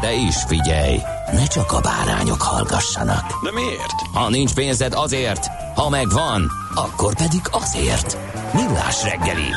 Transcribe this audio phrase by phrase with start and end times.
[0.00, 0.98] De is figyelj,
[1.32, 3.44] ne csak a bárányok hallgassanak.
[3.44, 3.92] De miért?
[4.12, 8.18] Ha nincs pénzed azért, ha megvan, akkor pedig azért.
[8.54, 9.50] Millás reggeli.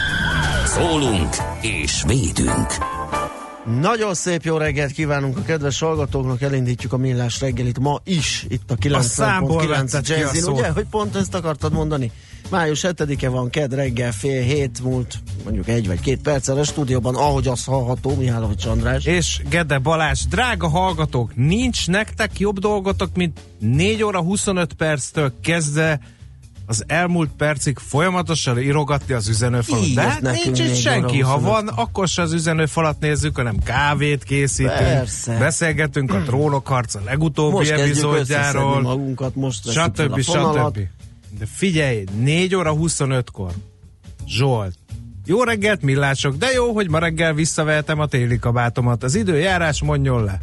[0.66, 2.74] Szólunk és védünk.
[3.82, 8.72] Nagyon szép jó reggelt kívánunk a kedves hallgatóknak, elindítjuk a millás reggelit ma is, itt
[8.92, 12.12] a számból 90.9 vetted ki a Jazzin, ugye, hogy pont ezt akartad mondani?
[12.50, 17.16] Május 7-e van, ked reggel fél hét múlt, mondjuk egy vagy két perccel a stúdióban,
[17.16, 19.06] ahogy az hallható, Mihálovics András.
[19.06, 26.00] És Gede Balázs, drága hallgatók, nincs nektek jobb dolgotok, mint 4 óra 25 perctől kezdve
[26.66, 29.94] az elmúlt percig folyamatosan írogatni az üzenőfalat.
[29.94, 31.20] De hát nincs itt 4 óra senki.
[31.20, 31.54] Ha 25.
[31.54, 35.38] van, akkor se az üzenőfalat nézzük, hanem kávét készítünk, Persze.
[35.38, 40.22] beszélgetünk a trónokharca legutóbbi Most epizódjáról, magunkat, most stb.
[40.22, 40.76] fonalat.
[40.76, 40.88] stb.
[41.38, 43.52] De figyelj, 4 óra 25-kor,
[44.28, 44.76] Zsolt,
[45.26, 49.04] jó reggelt, millások, de jó, hogy ma reggel visszavehetem a téli kabátomat.
[49.04, 50.40] Az időjárás mondjon le.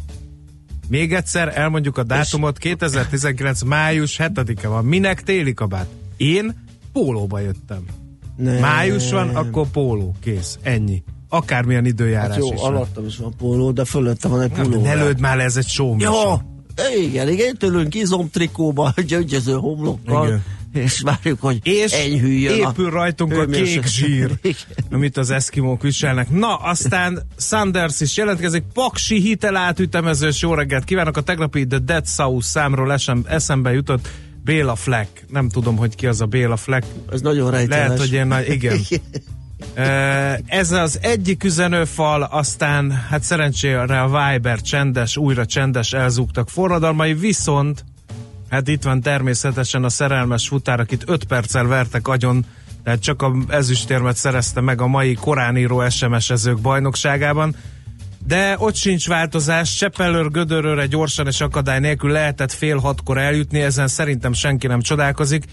[0.89, 3.61] Még egyszer elmondjuk a dátumot, 2019.
[3.61, 4.85] május 7-e van.
[4.85, 5.87] Minek téli kabát?
[6.17, 7.85] Én pólóba jöttem.
[8.37, 8.59] Nem.
[8.59, 10.15] Május van, akkor póló.
[10.21, 10.57] Kész.
[10.61, 11.03] Ennyi.
[11.29, 12.75] Akármilyen időjárás Hát jó, is van.
[12.75, 14.81] alattam is van póló, de fölötte van egy póló.
[14.81, 16.11] Ne lőd már le, ez egy show Jó,
[17.01, 20.43] igen, igen, tőlünk izomtrikóba, gyöngyöző homlokkal, Igen.
[20.77, 24.31] És várjuk, hogy És enyhüljön a épül rajtunk a kék zsír,
[24.91, 26.29] amit az eszkimók viselnek.
[26.29, 28.63] Na, aztán Sanders is jelentkezik.
[28.73, 31.17] Paksi hitelátütemezős jó reggelt kívánok.
[31.17, 34.09] A tegnapi The Dead South számról esem, eszembe jutott
[34.43, 35.25] Béla Fleck.
[35.29, 36.85] Nem tudom, hogy ki az a Béla Fleck.
[37.11, 37.85] Ez nagyon rejteles.
[37.85, 38.79] Lehet, hogy én nagy, igen.
[40.45, 47.83] Ez az egyik üzenőfal, aztán hát szerencsére a Viber csendes, újra csendes elzúgtak forradalmai, viszont
[48.49, 52.45] hát itt van természetesen a szerelmes futár, akit 5 perccel vertek agyon,
[52.83, 57.55] tehát csak a ezüstérmet szerezte meg a mai koráníró SMS-ezők bajnokságában.
[58.27, 63.87] De ott sincs változás, Csepelőr Gödörőre gyorsan és akadály nélkül lehetett fél hatkor eljutni, ezen
[63.87, 65.43] szerintem senki nem csodálkozik.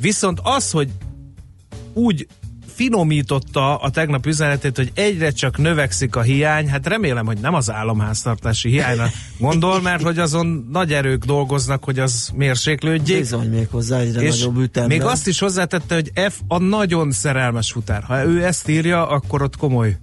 [0.00, 0.90] Viszont az, hogy
[1.92, 2.26] úgy
[2.74, 7.70] finomította a tegnap üzenetét, hogy egyre csak növekszik a hiány, hát remélem, hogy nem az
[7.70, 13.18] államháztartási hiányra gondol, mert hogy azon nagy erők dolgoznak, hogy az mérséklődjék.
[13.18, 14.96] Bizony még hozzá egyre És nagyobb ütemben.
[14.98, 18.02] még azt is hozzátette, hogy F a nagyon szerelmes futár.
[18.02, 19.96] Ha ő ezt írja, akkor ott komoly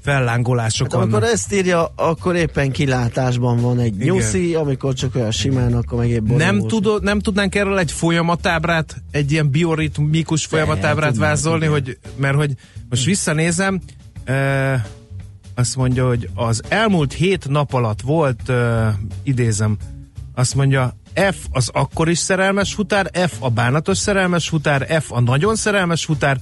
[0.00, 4.14] fellángolások Hát, amikor ezt írja, akkor éppen kilátásban van egy Igen.
[4.14, 8.96] nyuszi, amikor csak olyan simán, akkor meg épp Nem, tudod, nem tudnánk erről egy folyamatábrát,
[9.10, 11.72] egy ilyen bioritmikus folyamatábrát tudnánk, vázolni, igen.
[11.72, 12.52] hogy, mert hogy
[12.88, 13.80] most visszanézem,
[14.24, 14.86] e,
[15.54, 19.76] azt mondja, hogy az elmúlt hét nap alatt volt, e, idézem,
[20.34, 25.20] azt mondja, F az akkor is szerelmes futár, F a bánatos szerelmes futár, F a
[25.20, 26.38] nagyon szerelmes futár,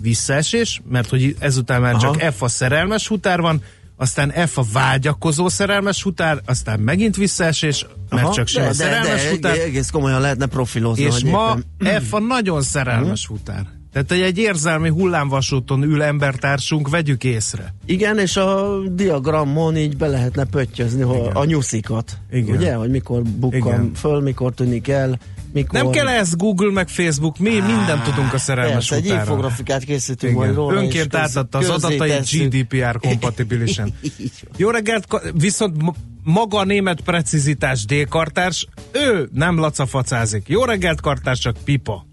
[0.00, 2.00] visszaesés, mert hogy ezután már Aha.
[2.16, 3.62] csak F a szerelmes futár van,
[3.96, 8.72] aztán F a vágyakozó szerelmes futár, aztán megint visszaesés, mert Aha, csak sem de, a
[8.72, 11.02] de, szerelmes de, futár, egész komolyan lehetne profilozni.
[11.02, 13.66] és ma éppen- F a nagyon szerelmes futár.
[13.92, 17.74] Tehát egy érzelmi hullámvasúton ül embertársunk, vegyük észre.
[17.86, 21.00] Igen, és a diagramon így be lehetne pöttyözni.
[21.00, 21.32] Igen.
[21.32, 22.18] a nyuszikat.
[22.30, 22.56] Igen.
[22.56, 23.90] Ugye, hogy mikor bukkan Igen.
[23.94, 25.18] föl, mikor tűnik el,
[25.52, 25.82] mikor...
[25.82, 29.22] Nem kell ez Google meg Facebook, mi mindent tudunk a szerelmes Persze, egy futáról.
[29.26, 30.60] infografikát készítünk majd Igen.
[30.62, 30.74] róla.
[30.78, 32.54] és Önként átadta az adatait tesszük.
[32.54, 33.94] GDPR kompatibilisen.
[34.56, 40.48] Jó reggelt, viszont ma- maga a német precizitás D-kartárs, ő nem lacafacázik.
[40.48, 42.06] Jó reggelt, kartárs, csak pipa.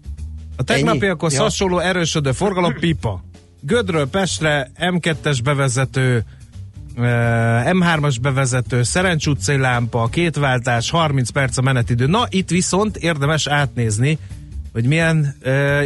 [0.56, 1.42] A tegnapiakhoz Ja.
[1.42, 3.24] hasonló erősödő forgalom pipa.
[3.60, 6.24] Gödről Pestre M2-es bevezető,
[6.98, 12.06] M3-as bevezető, Szerencs utcai lámpa, kétváltás, 30 perc a menetidő.
[12.06, 14.18] Na, itt viszont érdemes átnézni,
[14.72, 15.34] hogy milyen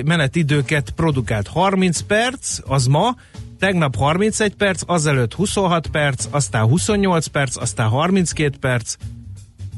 [0.04, 1.48] menetidőket produkált.
[1.48, 3.16] 30 perc, az ma,
[3.58, 8.94] tegnap 31 perc, azelőtt 26 perc, aztán 28 perc, aztán 32 perc,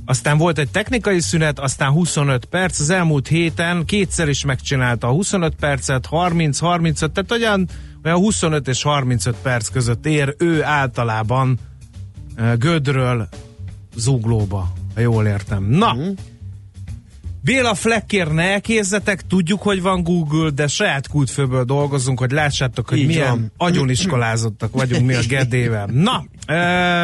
[0.04, 5.10] aztán volt egy technikai szünet, aztán 25 perc, az elmúlt héten kétszer is megcsinálta a
[5.10, 7.68] 25 percet, 30-35, tehát olyan,
[8.04, 11.58] olyan 25 és 35 perc között ér ő általában
[12.38, 13.28] uh, Gödről
[13.96, 15.64] Zuglóba, ha jól értem.
[15.64, 16.08] Na, mm.
[17.44, 22.98] Béla Fleckért ne elkézzetek, tudjuk, hogy van Google, de saját kultfőből dolgozunk, hogy lássátok, hogy
[22.98, 23.52] Így milyen van.
[23.56, 25.86] agyoniskolázottak vagyunk mi a Gedével.
[25.92, 26.24] Na,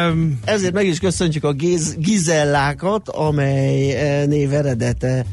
[0.09, 5.25] um, Ezért meg is köszöntjük a Giz- Gizellákat, amely eh, név eredete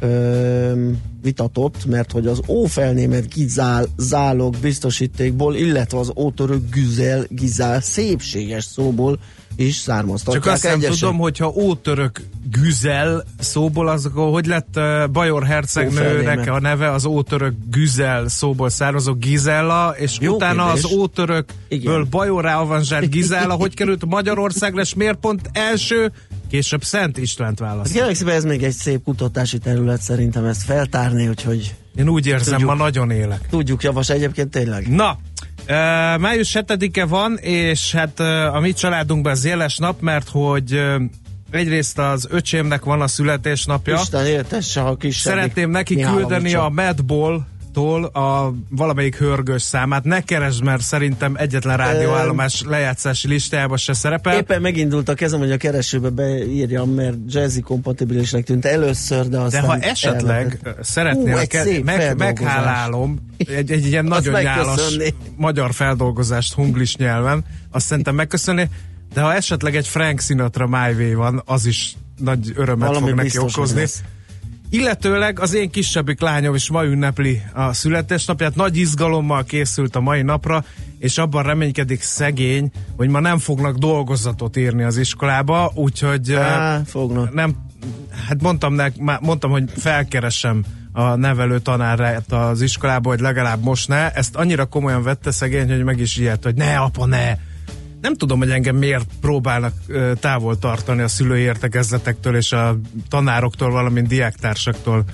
[0.00, 0.90] ö,
[1.22, 9.18] vitatott, mert hogy az ófelnémet Gizál zálog biztosítékból, illetve az ótörök Güzel Gizál szépséges szóból
[9.56, 10.98] is származtatják Csak azt nem egyesek.
[10.98, 12.20] tudom, hogyha ótörök
[12.50, 18.68] Güzel szóból, az akkor hogy lett uh, Bajor hercegnőnek a neve az ótörök Güzel szóból
[18.70, 20.84] származó Gizella, és Jó utána kérdés.
[20.84, 22.06] az ótörökből Igen.
[22.10, 26.12] Bajorrá avanzsált Gizella, hogy került Magyarországra, és miért pont első,
[26.56, 27.92] később Szent Istvánt Hát választ.
[27.92, 32.52] kérlek szépen, ez még egy szép kutatási terület szerintem ezt feltárni, úgyhogy Én úgy érzem,
[32.58, 32.70] Tudjuk.
[32.70, 33.40] ma nagyon élek.
[33.50, 34.88] tudjuk javas egyébként tényleg.
[34.88, 35.18] Na,
[35.68, 35.72] Uh,
[36.18, 41.02] május 7-e van, és hát uh, a mi családunkban az éles nap, mert hogy uh,
[41.50, 43.98] egyrészt az öcsémnek van a születésnapja.
[44.02, 47.44] Isten éltesse, ha kis Szeretném neki küldeni a Madball
[47.76, 50.04] tól a valamelyik hörgős számát.
[50.04, 54.36] Ne keresd, mert szerintem egyetlen rádióállomás lejátszási listájában se szerepel.
[54.36, 59.38] Éppen megindult a kezem, hogy a keresőbe beírjam, mert jazzy kompatibilisnek tűnt először, de De
[59.38, 60.84] aztán ha esetleg elvetett.
[60.84, 64.96] szeretnél, Hú, egy ke- meg, meghálálom egy, egy ilyen nagyon nyálas
[65.36, 68.68] magyar feldolgozást hunglis nyelven, azt szerintem megköszönni,
[69.14, 73.16] de ha esetleg egy Frank Sinatra My Way van, az is nagy örömet Valami fog
[73.16, 73.80] neki okozni.
[73.80, 74.02] lesz.
[74.70, 80.22] Illetőleg az én kisebbik lányom is ma ünnepli a születésnapját, nagy izgalommal készült a mai
[80.22, 80.64] napra,
[80.98, 86.84] és abban reménykedik szegény, hogy ma nem fognak dolgozatot írni az iskolába, úgyhogy Á, eh,
[86.84, 87.34] fognak.
[87.34, 87.56] nem,
[88.28, 94.10] hát mondtam, nek, mondtam, hogy felkeresem a nevelő tanárát az iskolába, hogy legalább most ne.
[94.10, 97.36] Ezt annyira komolyan vette szegény, hogy meg is ilyet, hogy ne, apa, ne.
[98.06, 99.74] Nem tudom, hogy engem miért próbálnak
[100.20, 105.04] távol tartani a szülői értekezletektől és a tanároktól, valamint diáktársaktól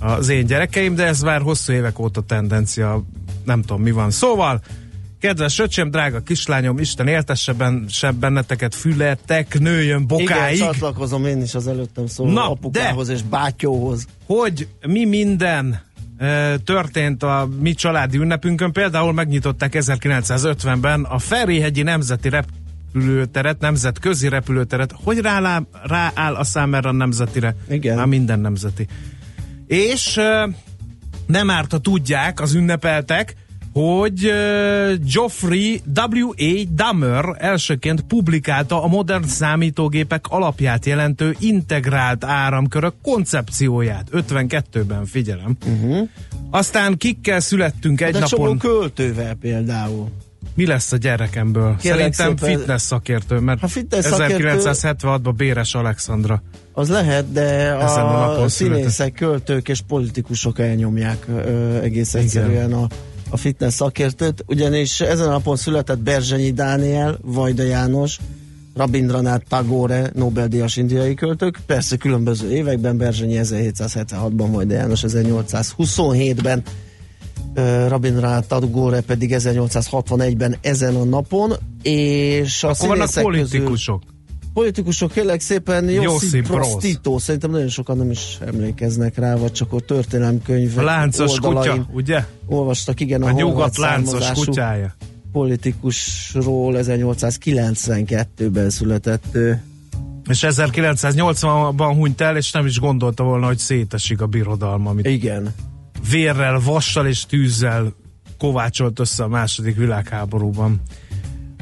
[0.00, 3.04] az én gyerekeim, de ez már hosszú évek óta tendencia,
[3.44, 4.10] nem tudom mi van.
[4.10, 4.60] Szóval,
[5.20, 7.54] kedves öcsém, drága kislányom, Isten éltesse
[7.88, 10.56] sebb benneteket, fületek, nőjön bokáig.
[10.56, 14.06] Igen, csatlakozom én is az előttem szóló Na, apukához és bátyóhoz.
[14.26, 15.80] hogy mi minden
[16.64, 18.72] történt a mi családi ünnepünkön.
[18.72, 24.94] Például megnyitották 1950-ben a Ferihegyi Nemzeti Repülőteret, nemzetközi repülőteret.
[25.04, 27.56] Hogy rááll, rááll a szám erre a nemzetire?
[27.68, 27.96] Igen.
[27.96, 28.86] Már minden nemzeti.
[29.66, 30.20] És
[31.26, 33.36] nem árt, ha tudják, az ünnepeltek,
[33.74, 34.20] hogy
[35.12, 36.64] Geoffrey W.A.
[36.74, 44.08] Dahmer elsőként publikálta a modern számítógépek alapját jelentő integrált áramkörök koncepcióját.
[44.12, 45.56] 52-ben, figyelem.
[45.66, 46.08] Uh-huh.
[46.50, 48.58] Aztán kikkel születtünk egy De napon.
[48.58, 50.08] költővel például.
[50.54, 51.76] Mi lesz a gyerekemből?
[51.76, 56.42] Kérlek Szerintem szépen- fitness szakértő, mert Ha fitness szakértő- 1976-ban Béres Alexandra.
[56.72, 62.86] Az lehet, de a a színészek, költők és politikusok elnyomják ö, egész egyszerűen a,
[63.28, 68.18] a fitness szakértőt, ugyanis ezen a napon született Berzsenyi Dániel, Vajda János,
[68.74, 76.62] Rabindranath Tagore, Nobel-díjas indiai költők, persze különböző években, Berzsenyi 1776-ban, Vajda János 1827-ben,
[77.54, 81.52] ö, Rabindranath Tagore pedig 1861-ben ezen a napon,
[81.82, 84.13] és a Akkor vannak színészek közül-
[84.54, 85.12] politikusok.
[85.12, 86.68] Kérlek szépen Josip Josip Broz.
[86.68, 91.38] Broz Tito, szerintem nagyon sokan nem is emlékeznek rá, vagy csak ott történelemkönyv A láncos
[91.38, 92.24] kutya, ugye?
[92.46, 94.94] olvastak, igen, a, A nyugat láncos kutyája.
[95.32, 99.62] politikusról 1892-ben született ő.
[100.28, 105.54] És 1980-ban hunyt el, és nem is gondolta volna, hogy szétesik a birodalma, amit Igen.
[106.10, 107.94] vérrel, vassal és tűzzel
[108.38, 110.80] kovácsolt össze a második világháborúban.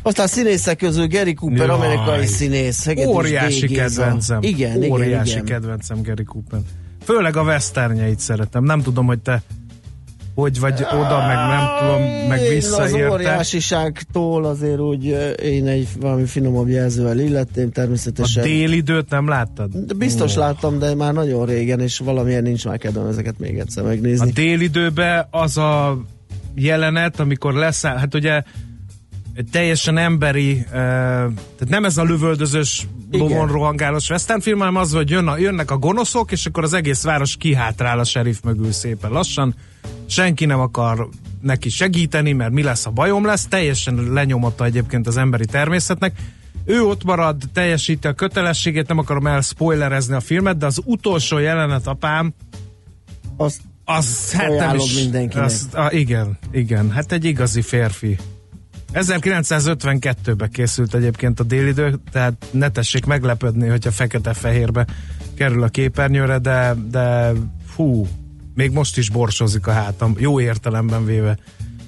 [0.02, 1.76] Aztán színészek közül Gary Cooper, Jaj.
[1.76, 2.84] amerikai színész.
[2.84, 4.38] Hegedűs Óriási kedvencem.
[4.42, 5.44] Igen, Óriási igen, igen.
[5.44, 6.60] kedvencem Gary Cooper.
[7.04, 8.64] Főleg a westernjeit szeretem.
[8.64, 9.42] Nem tudom, hogy te
[10.34, 15.04] hogy vagy oda, meg nem tudom, meg Én vissza Az óriásiságtól azért úgy
[15.42, 18.42] én egy valami finomabb jelzővel illetném A természetesen.
[18.42, 19.70] délidőt nem láttad?
[19.76, 20.38] De biztos Ó.
[20.40, 24.30] láttam, de már nagyon régen, és valamilyen nincs már kedvem ezeket még egyszer A megnézni.
[24.30, 26.02] délidőben az a
[26.54, 28.42] jelenet, amikor leszáll, hát ugye
[29.34, 34.92] egy teljesen emberi, uh, tehát nem ez a lövöldözős, lovon rohangálós western film, hanem az,
[34.92, 38.72] hogy jön a, jönnek a gonoszok, és akkor az egész város kihátrál a sheriff mögül
[38.72, 39.54] szépen lassan.
[40.06, 41.08] Senki nem akar
[41.40, 43.46] neki segíteni, mert mi lesz, a bajom lesz.
[43.46, 46.12] Teljesen lenyomotta egyébként az emberi természetnek.
[46.64, 51.86] ő ott marad, teljesíti a kötelességét, nem akarom elspoilerezni a filmet, de az utolsó jelenet
[51.86, 52.34] apám,
[53.36, 55.44] Azt az hát nem is, mindenkinek.
[55.44, 58.18] Az, a, igen, igen, hát egy igazi férfi.
[58.92, 64.86] 1952-ben készült egyébként a délidő, tehát ne tessék meglepődni, hogyha fekete-fehérbe
[65.34, 67.32] kerül a képernyőre, de, de
[67.66, 68.06] fú,
[68.54, 71.38] még most is borsozik a hátam, jó értelemben véve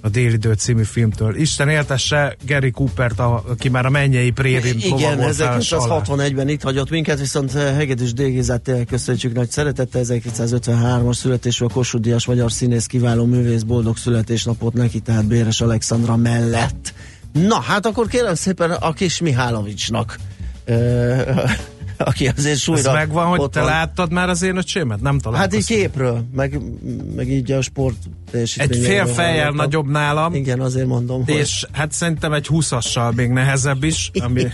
[0.05, 1.37] a Délidő című filmtől.
[1.37, 6.03] Isten éltesse Gary Coopert, a, aki már a mennyei prérin Igen, lovagolt fel alá.
[6.05, 11.69] 1961-ben itt hagyott minket, viszont eh, Hegedűs Dégizát tényleg köszönjük nagy szeretettel, 1953-as születésű a
[11.69, 16.95] Kossuth Díjas magyar színész, kiváló művész, boldog születésnapot neki, tehát Béres Alexandra mellett.
[17.33, 20.19] Na, hát akkor kérem szépen a kis Mihálovicsnak,
[20.65, 21.23] ö,
[22.05, 23.69] aki azért Ez súlyra megvan, hogy te van.
[23.69, 25.01] láttad már az én öcsémet?
[25.01, 25.59] Nem Hát találkoztam.
[25.59, 26.61] így képről, meg,
[27.17, 27.97] meg így a sport
[28.57, 33.31] Egy fél fejjel nagyobb nálam, Igen, azért mondom, hogy és hát szerintem egy 20-assal még
[33.31, 34.47] nehezebb is, ami,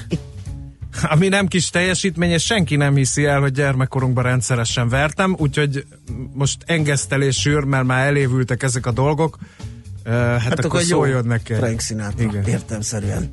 [1.02, 5.85] ami nem kis teljesítmény, és senki nem hiszi el, hogy gyermekkorunkban rendszeresen vertem, úgyhogy
[6.33, 9.38] most engesztelés sűr, mert már elévültek ezek a dolgok,
[10.04, 11.54] hát, hát akkor egy szóljon neki.
[11.54, 13.33] Frank Sinatra, értemszerűen.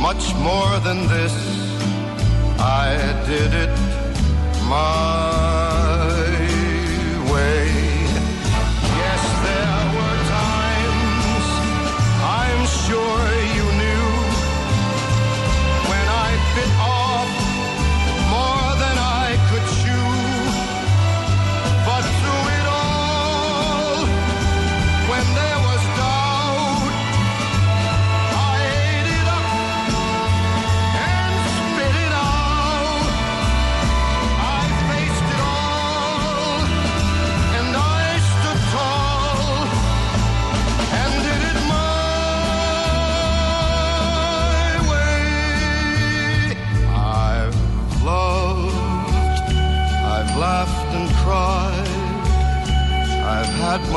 [0.00, 1.34] much more than this.
[2.58, 3.74] I did it
[4.68, 5.55] my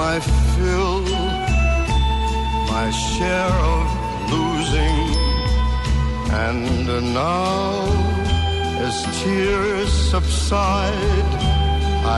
[0.05, 0.17] my
[0.55, 1.01] fill,
[2.73, 3.87] my share of
[4.33, 4.99] losing,
[6.45, 7.83] and now
[8.85, 11.31] as tears subside,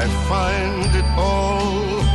[0.01, 2.10] I find it all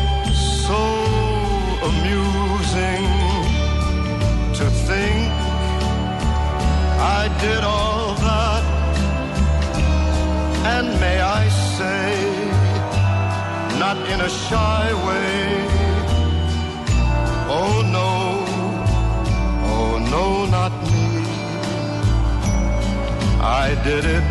[23.87, 24.25] did it.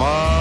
[0.00, 0.39] My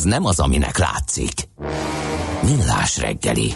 [0.00, 1.48] Ez nem az, aminek látszik.
[2.42, 3.52] Millás reggeli.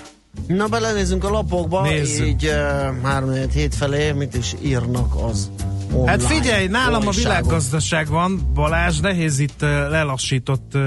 [0.47, 2.27] Na, belenézünk a lapokba, Nézzük.
[2.27, 5.51] így uh, 3 hét felé, mit is írnak az
[5.93, 10.83] online Hát figyelj, nálam a világgazdaság van, Balázs, nehéz itt uh, lelassított uh,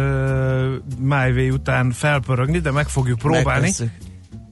[0.99, 3.61] MyWay után felpörögni, de meg fogjuk próbálni.
[3.61, 3.91] Megtesszük.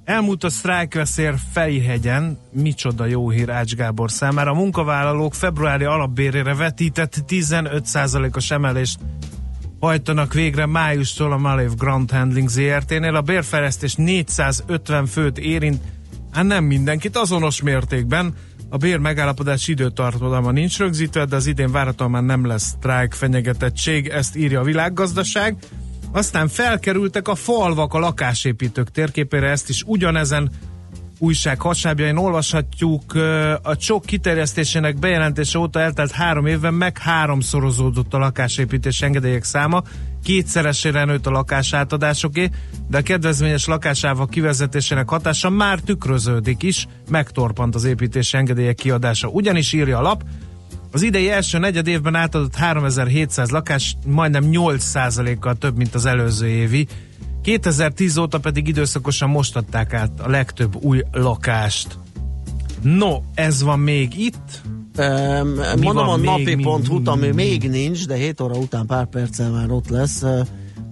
[0.05, 4.51] Elmúlt a sztrájkveszér Fejhegyen, micsoda jó hír Ács Gábor számára.
[4.51, 8.99] A munkavállalók februári alapbérére vetített 15%-os emelést
[9.85, 13.15] hajtanak végre májustól a Malév Grand Handling ZRT-nél.
[13.15, 15.81] A bérfejlesztés 450 főt érint,
[16.31, 18.33] hát nem mindenkit, azonos mértékben.
[18.69, 24.07] A bér megállapodás időtartalma nincs rögzítve, de az idén várhatóan már nem lesz sztrájk fenyegetettség,
[24.07, 25.57] ezt írja a világgazdaság.
[26.11, 30.51] Aztán felkerültek a falvak a lakásépítők térképére, ezt is ugyanezen
[31.19, 33.13] újság hasábjain olvashatjuk.
[33.61, 39.83] A csok kiterjesztésének bejelentése óta eltelt három évben meg háromszorozódott a lakásépítés engedélyek száma,
[40.23, 42.49] kétszeresére nőtt a lakásátadásoké,
[42.89, 49.27] de a kedvezményes lakásávak kivezetésének hatása már tükröződik is, megtorpant az építési engedélyek kiadása.
[49.27, 50.23] Ugyanis írja a lap,
[50.91, 56.87] az idei első negyed évben átadott 3700 lakás, majdnem 8%-kal több, mint az előző évi.
[57.45, 61.97] 2010 óta pedig időszakosan most adták át a legtöbb új lakást.
[62.81, 64.61] No, ez van még itt.
[64.97, 66.63] Um, Mi mondom a mi-
[67.05, 70.23] ami még nincs, de 7 óra után pár perccel már ott lesz.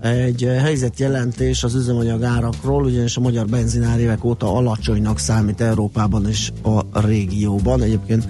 [0.01, 6.51] Egy helyzetjelentés az üzemanyag árakról, ugyanis a magyar benzinár évek óta alacsonynak számít Európában és
[6.91, 7.81] a régióban.
[7.81, 8.27] Egyébként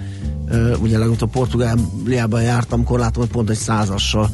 [0.82, 4.30] ugye legutóbb Portugáliában jártam, korlátom, hogy pont egy százassal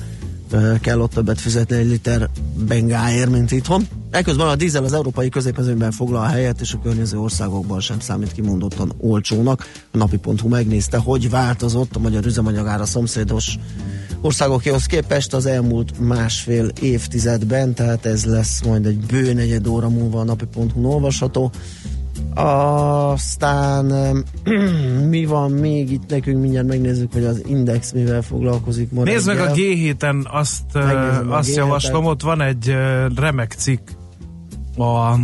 [0.81, 2.29] kell ott többet fizetni egy liter
[2.67, 3.87] bengáért, mint itthon.
[4.11, 8.93] Ekközben a dízel az európai középmezőnyben foglal helyet, és a környező országokban sem számít kimondottan
[8.99, 9.71] olcsónak.
[9.91, 13.59] A napi.hu megnézte, hogy változott a magyar üzemanyagára szomszédos
[14.21, 20.21] országokéhoz képest az elmúlt másfél évtizedben, tehát ez lesz majd egy bő negyed óra múlva
[20.21, 21.51] a napi.hu olvasható.
[22.35, 24.17] Aztán
[25.09, 29.39] mi van még itt nekünk, mindjárt megnézzük, hogy az Index mivel foglalkozik ma Nézd meg
[29.39, 29.55] a reggel.
[29.57, 31.55] G7-en, azt, a azt G7-et.
[31.55, 33.89] javaslom, ott van egy ö, remek cikk
[34.77, 35.15] a,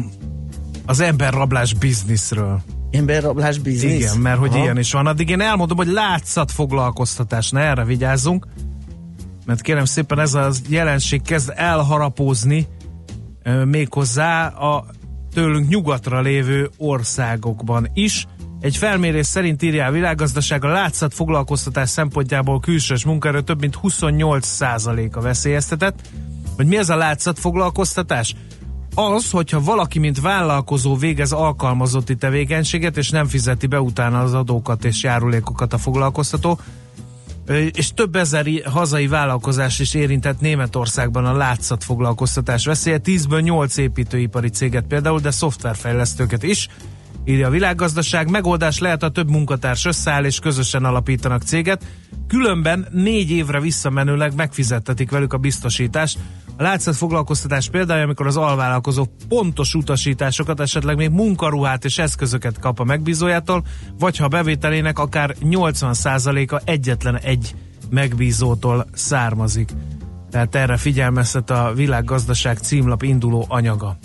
[0.87, 2.61] az emberrablás bizniszről.
[2.91, 3.95] Emberrablás biznisz?
[3.95, 4.63] Igen, mert hogy Aha.
[4.63, 5.07] ilyen is van.
[5.07, 8.47] Addig én elmondom, hogy látszat foglalkoztatás, ne erre vigyázzunk,
[9.47, 12.67] mert kérem szépen ez a jelenség kezd elharapózni
[13.43, 14.85] ö, méghozzá a
[15.37, 18.27] tőlünk nyugatra lévő országokban is.
[18.61, 25.21] Egy felmérés szerint írja a világgazdaság a látszat foglalkoztatás szempontjából külsős munkaerő több mint 28%-a
[25.21, 26.09] veszélyeztetett.
[26.57, 28.35] Hogy mi ez a látszat foglalkoztatás?
[28.95, 34.85] Az, hogyha valaki, mint vállalkozó végez alkalmazotti tevékenységet, és nem fizeti be utána az adókat
[34.85, 36.61] és járulékokat a foglalkoztató,
[37.73, 43.01] és több ezer hazai vállalkozás is érintett Németországban a látszat foglalkoztatás veszélye.
[43.05, 46.69] 10-ből 8 építőipari céget például, de szoftverfejlesztőket is.
[47.25, 51.85] Írja a világgazdaság, megoldás lehet a több munkatárs összeáll és közösen alapítanak céget,
[52.29, 56.19] különben négy évre visszamenőleg megfizettetik velük a biztosítást.
[56.57, 62.81] A látszat foglalkoztatás példája, amikor az alvállalkozó pontos utasításokat, esetleg még munkaruhát és eszközöket kap
[62.81, 63.65] a megbízójától,
[63.99, 67.55] vagy ha a bevételének akár 80%-a egyetlen egy
[67.91, 69.71] megbízótól származik.
[70.31, 73.99] Tehát erre figyelmeztet a világgazdaság címlap induló anyaga.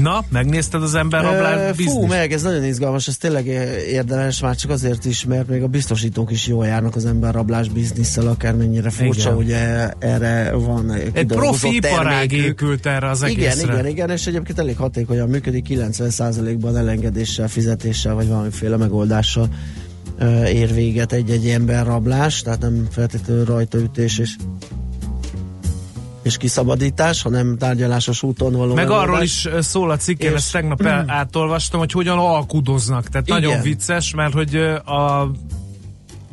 [0.00, 3.46] Na, megnézted az emberrablás Ö, Fú, meg, ez nagyon izgalmas, ez tényleg
[3.88, 8.26] érdemes, már csak azért is, mert még a biztosítók is jól járnak az emberrablás bizniszsel,
[8.26, 9.36] akármennyire furcsa, Igen.
[9.36, 13.72] ugye erre van Egy profi iparág épült erre az Igen, egészre.
[13.72, 19.48] igen, igen, és egyébként elég hatékonyan működik, 90%-ban elengedéssel, fizetéssel, vagy valamiféle megoldással
[20.46, 24.36] ér véget egy-egy emberrablás, tehát nem feltétlenül rajtaütés és
[26.22, 29.06] és kiszabadítás, hanem tárgyalásos úton való Meg megoldás.
[29.08, 33.08] arról is szól a cikkén, És- ezt tegnap el, átolvastam, hogy hogyan alkudoznak.
[33.08, 33.40] Tehát Igen.
[33.40, 35.30] nagyon vicces, mert hogy a,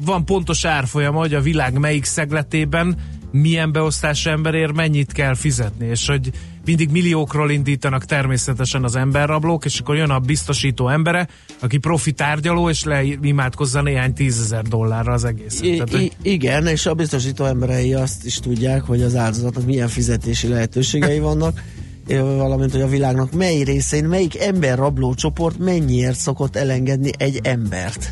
[0.05, 2.95] van pontos árfolyama, hogy a világ melyik szegletében
[3.31, 6.31] milyen beosztású emberért mennyit kell fizetni, és hogy
[6.65, 11.27] mindig milliókról indítanak természetesen az emberrablók, és akkor jön a biztosító embere,
[11.59, 15.27] aki profi tárgyaló, és leimádkozza néhány tízezer dollárra az.
[15.61, 19.87] I- Tehát, I- igen, és a biztosító emberei azt is tudják, hogy az áldozatnak milyen
[19.87, 21.63] fizetési lehetőségei vannak,
[22.07, 28.11] ö, valamint, hogy a világnak mely részén, melyik emberrabló csoport mennyiért szokott elengedni egy embert.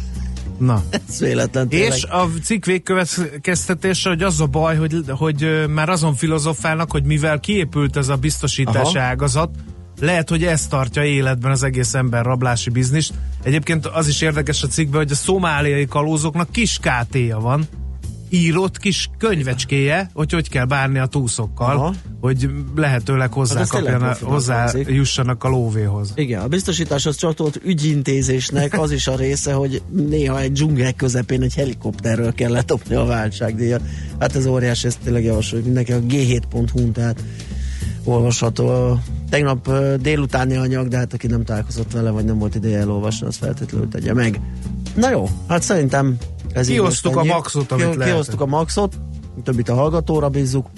[0.57, 0.83] Na.
[1.07, 1.91] Ez véletlen tényleg.
[1.91, 7.39] És a cikk végkövetkeztetése, hogy az a baj, hogy, hogy már azon filozofálnak, hogy mivel
[7.39, 9.07] kiépült ez a biztosítási Aha.
[9.07, 9.49] ágazat,
[9.99, 13.13] lehet, hogy ez tartja életben az egész ember rablási bizniszt.
[13.43, 17.67] Egyébként az is érdekes a cikkben, hogy a szomáliai kalózoknak kis KT-ja van,
[18.29, 21.93] írott kis könyvecskéje, hogy hogy kell bánni a túszokkal, Aha.
[22.21, 24.89] hogy lehetőleg hozzá, ez tényleg kapjanak, profinak hozzá hangzik.
[24.89, 26.11] jussanak a lóvéhoz.
[26.15, 31.55] Igen, a biztosításhoz csatolt ügyintézésnek az is a része, hogy néha egy dzsungel közepén egy
[31.55, 33.81] helikopterről kell letopni a váltságdíjat.
[34.19, 37.23] Hát ez óriási, ezt tényleg javasoljuk mindenki a g7.hu-n, tehát
[38.03, 38.99] olvasható.
[39.29, 43.35] Tegnap délutáni anyag, de hát aki nem találkozott vele, vagy nem volt ideje elolvasni, az
[43.35, 44.39] feltétlenül tegye meg.
[44.95, 46.17] Na jó, hát szerintem
[46.53, 48.03] ez Kiosztuk a maxot, amit Ki-.
[48.03, 48.97] Kiosztuk a maxot,
[49.43, 50.69] többit a hallgatóra bízzuk.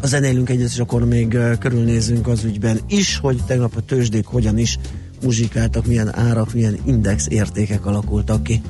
[0.00, 4.58] A zenélünk egyet, és akkor még körülnézünk az ügyben is, hogy tegnap a tőzsdék hogyan
[4.58, 4.78] is
[5.22, 8.62] muzsikáltak, milyen árak, milyen index értékek alakultak ki.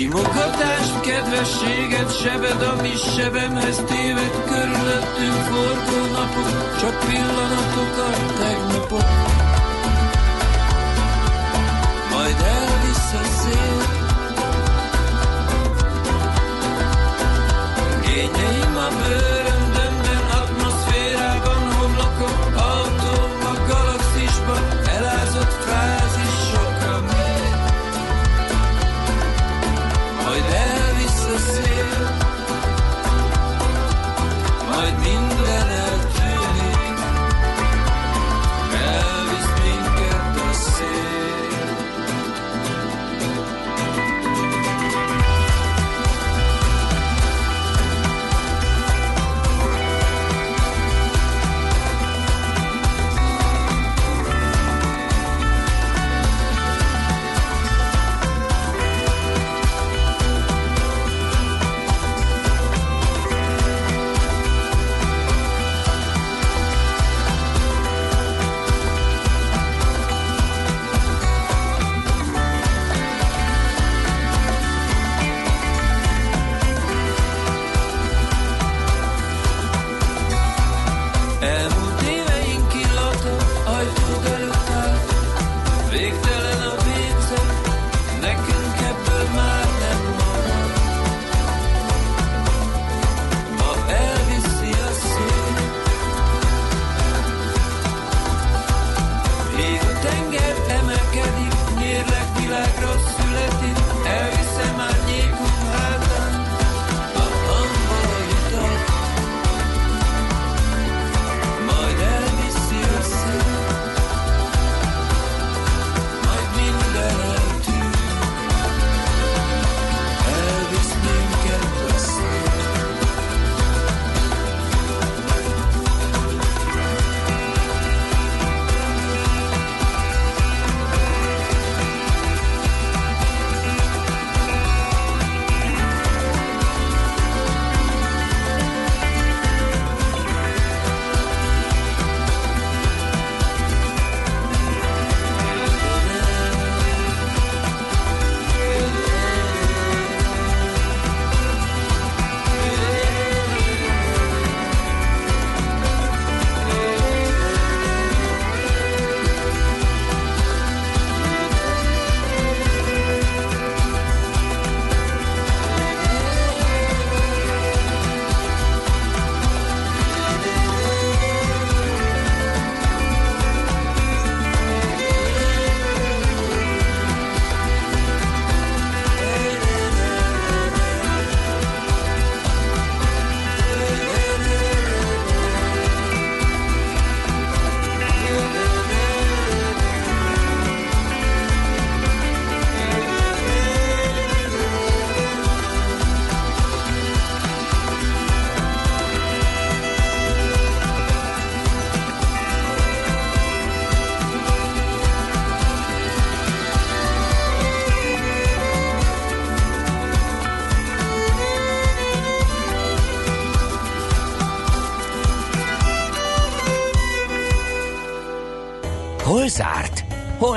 [0.00, 9.08] Simogatást, kedvességet, sebed, ami sebemhez téved, körülöttünk forgó napok, csak pillanatok a tegnapok.
[12.12, 13.82] Majd elvisz a szél,
[18.02, 18.69] Kényeim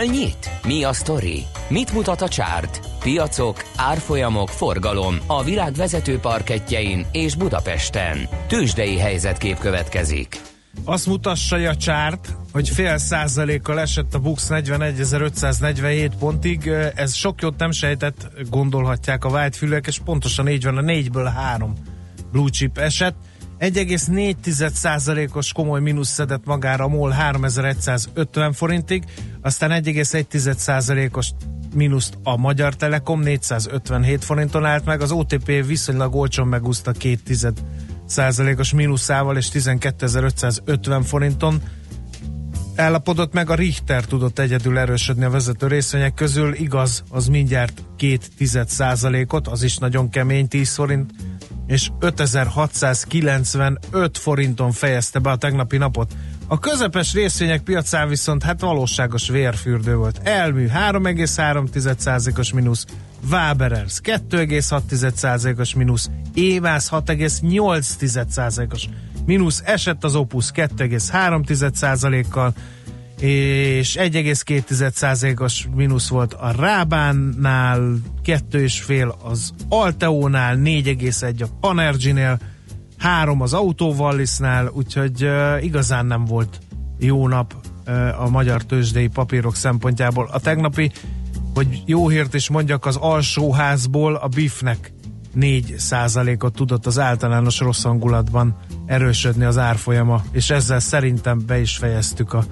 [0.03, 0.49] Hol nyit?
[0.67, 1.43] Mi a sztori?
[1.67, 2.79] Mit mutat a csárt?
[2.99, 8.17] Piacok, árfolyamok, forgalom a világ vezető parketjein és Budapesten.
[8.47, 10.41] Tősdei helyzetkép következik.
[10.83, 16.67] Azt mutassa a csárt, hogy fél százalékkal esett a Bux 41.547 pontig.
[16.95, 21.73] Ez sok jót nem sejtett, gondolhatják a vágyfülek, és pontosan így van, a négyből három
[22.31, 23.15] blue chip esett.
[23.63, 29.03] 1,4%-os komoly mínusz szedett magára a MOL 3150 forintig,
[29.41, 31.31] aztán 1,1%-os
[31.75, 37.17] mínuszt a Magyar Telekom 457 forinton állt meg, az OTP viszonylag olcsón megúszta 2
[38.05, 41.61] százalékos mínuszával és 12.550 forinton.
[42.75, 48.63] Állapodott meg, a Richter tudott egyedül erősödni a vezető részvények közül, igaz, az mindjárt 2
[48.67, 51.11] százalékot, az is nagyon kemény 10 forint,
[51.73, 56.13] és 5695 forinton fejezte be a tegnapi napot.
[56.47, 60.19] A közepes részvények piacán viszont hát valóságos vérfürdő volt.
[60.23, 62.85] Elmű 3,3%-os mínusz,
[63.31, 68.87] Waberers 2,6%-os mínusz, Évász 6,8%-os
[69.25, 72.53] mínusz, esett az Opus 2,3%-kal,
[73.23, 82.39] és 1,2%-os mínusz volt a Rábánnál, 2,5 az Alteónál, 4,1 a Panergy-nél,
[82.97, 86.59] 3 az Autóvallisnál, úgyhogy uh, igazán nem volt
[86.99, 87.53] jó nap
[87.87, 90.29] uh, a magyar tőzsdei papírok szempontjából.
[90.31, 90.91] A tegnapi,
[91.53, 94.93] hogy jó hírt is mondjak, az alsóházból a BIF-nek
[95.39, 101.77] 4% ot tudott az általános rossz hangulatban erősödni az árfolyama, és ezzel szerintem be is
[101.77, 102.43] fejeztük a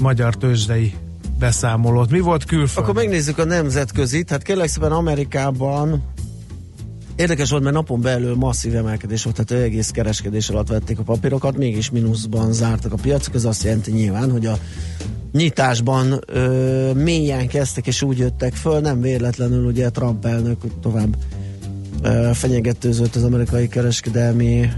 [0.00, 0.94] magyar tőzsdei
[1.38, 2.10] beszámolót.
[2.10, 2.82] Mi volt külföldön?
[2.82, 4.30] Akkor megnézzük a nemzetközit.
[4.30, 6.02] Hát kérlek szépen Amerikában
[7.18, 11.56] Érdekes volt, mert napon belül masszív emelkedés volt, tehát egész kereskedés alatt vették a papírokat,
[11.56, 14.58] mégis mínuszban zártak a piacok, ez azt jelenti nyilván, hogy a
[15.32, 21.16] nyitásban ö, mélyen kezdtek és úgy jöttek föl, nem véletlenül ugye Trump elnök tovább
[22.02, 24.68] ö, fenyegetőzött az amerikai kereskedelmi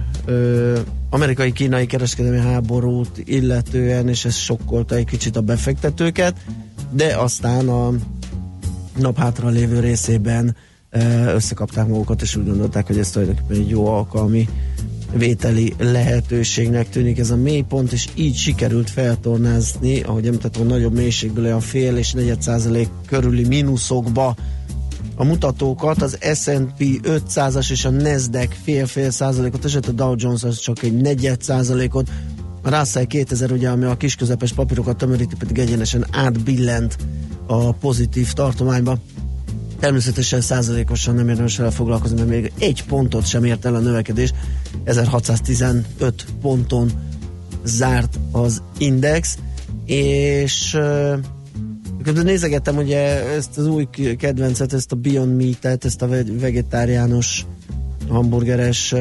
[1.11, 6.37] amerikai-kínai kereskedelmi háborút illetően, és ez sokkolta egy kicsit a befektetőket,
[6.90, 7.92] de aztán a
[8.98, 10.56] nap hátra lévő részében
[11.35, 14.48] összekapták magukat, és úgy gondolták, hogy ez tulajdonképpen egy jó alkalmi
[15.14, 21.61] vételi lehetőségnek tűnik ez a mélypont, és így sikerült feltornázni, ahogy említettem, nagyobb mélységből olyan
[21.61, 24.37] fél és negyed százalék körüli mínuszokba
[25.20, 30.59] a mutatókat, az S&P 500-as és a Nasdaq fél-fél százalékot, és a Dow Jones az
[30.59, 32.11] csak egy negyed százalékot,
[32.62, 36.96] a Russell 2000 ugye, ami a kisközepes papírokat tömöríti, pedig egyenesen átbillent
[37.46, 38.98] a pozitív tartományba.
[39.78, 44.33] Természetesen százalékosan nem érdemes vele foglalkozni, mert még egy pontot sem ért el a növekedés.
[44.85, 46.90] 1615 ponton
[47.64, 49.38] zárt az index,
[49.85, 50.78] és
[52.02, 52.98] Közben nézegettem ugye
[53.36, 56.08] ezt az új kedvencet, ezt a Beyond Meat-et, ezt a
[56.40, 57.46] vegetáriánus
[58.08, 58.94] hamburgeres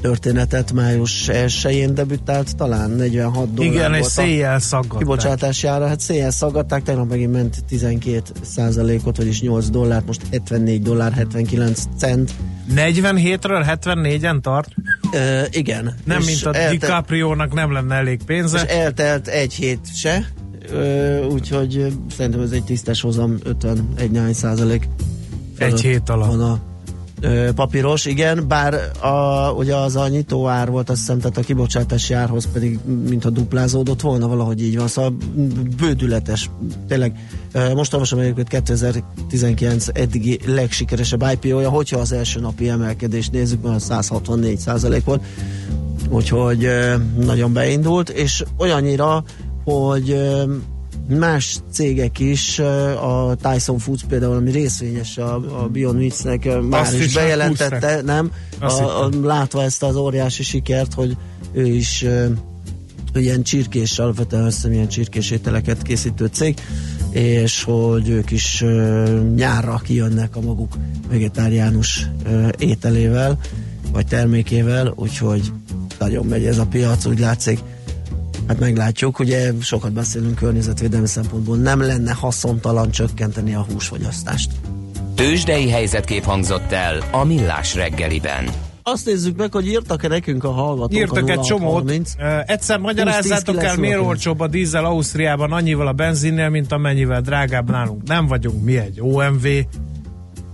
[0.00, 4.98] történetet május 1-én debütált, talán 46 dollár Igen, volt és széjjel szaggatták.
[4.98, 10.82] Kibocsátási ára, hát széjjel szaggatták, tegnap megint ment 12 százalékot, vagyis 8 dollár, most 74
[10.82, 12.30] dollár 79 cent.
[12.74, 14.68] 47-ről 74-en tart?
[15.12, 15.94] Ö, igen.
[16.04, 18.62] Nem, mint a elte- DiCaprio-nak nem lenne elég pénze.
[18.62, 20.26] És eltelt egy hét se,
[21.30, 24.88] úgyhogy szerintem ez egy tisztes hozam, 51 százalék.
[25.58, 26.28] Egy hét alatt.
[26.28, 26.60] Van a
[27.54, 32.14] papíros, igen, bár a, ugye az a nyitó ár volt, azt hiszem, tehát a kibocsátási
[32.14, 35.16] árhoz pedig mintha duplázódott volna, valahogy így van, szóval
[35.76, 36.50] bődületes,
[36.88, 37.18] tényleg
[37.74, 44.58] most olvasom egyébként 2019 eddigi legsikeresebb IPO-ja, hogyha az első napi emelkedést nézzük, mert 164
[44.58, 45.22] százalék volt,
[46.08, 46.68] úgyhogy
[47.18, 49.24] nagyon beindult, és olyannyira,
[49.64, 50.16] hogy
[51.08, 52.58] más cégek is,
[53.02, 58.00] a Tyson Foods például, ami részvényes a, a Beyond Meats-nek, már Azt is, is bejelentette,
[58.02, 58.32] nem?
[58.58, 61.16] A, a, látva ezt az óriási sikert, hogy
[61.52, 62.04] ő is
[63.14, 66.60] ilyen csirkés, alapvetően összem ilyen csirkés ételeket készítő cég,
[67.10, 68.64] és hogy ők is
[69.34, 70.72] nyárra kijönnek a maguk
[71.08, 72.06] vegetáriánus
[72.58, 73.38] ételével,
[73.92, 75.52] vagy termékével, úgyhogy
[75.98, 77.58] nagyon megy ez a piac, úgy látszik
[78.50, 84.50] Hát meglátjuk, ugye sokat beszélünk környezetvédelmi szempontból, nem lenne haszontalan csökkenteni a húsfogyasztást.
[85.14, 88.48] Tőzsdei helyzetkép hangzott el a Millás reggeliben.
[88.82, 90.94] Azt nézzük meg, hogy írtak-e nekünk a hallgatók.
[90.94, 91.92] Írtak egy csomót.
[92.46, 98.02] Egyszer magyarázzátok el, miért olcsóbb a dízel Ausztriában annyival a benzinnél, mint amennyivel drágább nálunk.
[98.06, 99.46] Nem vagyunk mi egy OMV,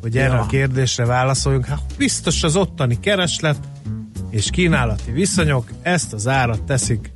[0.01, 0.41] hogy erre ja.
[0.41, 1.67] a kérdésre válaszoljunk.
[1.67, 3.59] Hát biztos az ottani kereslet
[4.31, 7.15] és kínálati viszonyok ezt az árat teszik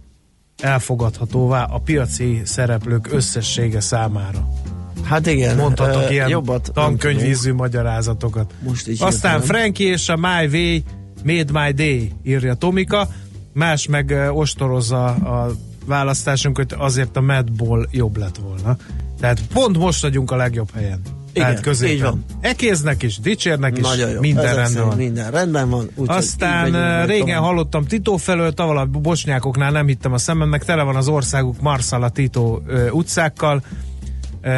[0.61, 4.49] elfogadhatóvá a piaci szereplők összessége számára.
[5.05, 5.57] Hát igen.
[5.57, 8.55] Mondhatok ö, ilyen jobbat tankönyvízű magyarázatokat.
[8.63, 9.41] Most így Aztán.
[9.41, 10.83] Frankie és a My Way
[11.25, 13.09] Made My Day írja Tomika,
[13.53, 15.53] más meg ö, ostorozza a
[15.87, 18.77] választásunkat, azért a Madból jobb lett volna.
[19.21, 21.01] Tehát pont most vagyunk a legjobb helyen.
[21.33, 21.95] Tehát Igen, középen.
[21.97, 22.25] így van.
[22.41, 24.21] Ekéznek is, dicsérnek is, Nagyon jó.
[24.21, 24.97] minden Ezek rendben van.
[24.97, 25.91] Minden rendben van.
[25.95, 27.43] Úgy, Aztán megyünk majd régen tovább.
[27.43, 32.09] hallottam Tito felől, tavaly a bosnyákoknál nem hittem a szememnek, tele van az országuk Marsala
[32.09, 33.63] Tito ö, utcákkal.
[34.43, 34.51] Ö,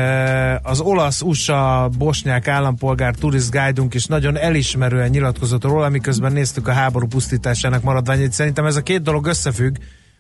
[0.63, 7.07] Az olasz-USA bosnyák állampolgár turist guide is nagyon elismerően nyilatkozott róla, miközben néztük a háború
[7.07, 8.33] pusztításának maradványait.
[8.33, 9.77] Szerintem ez a két dolog összefügg,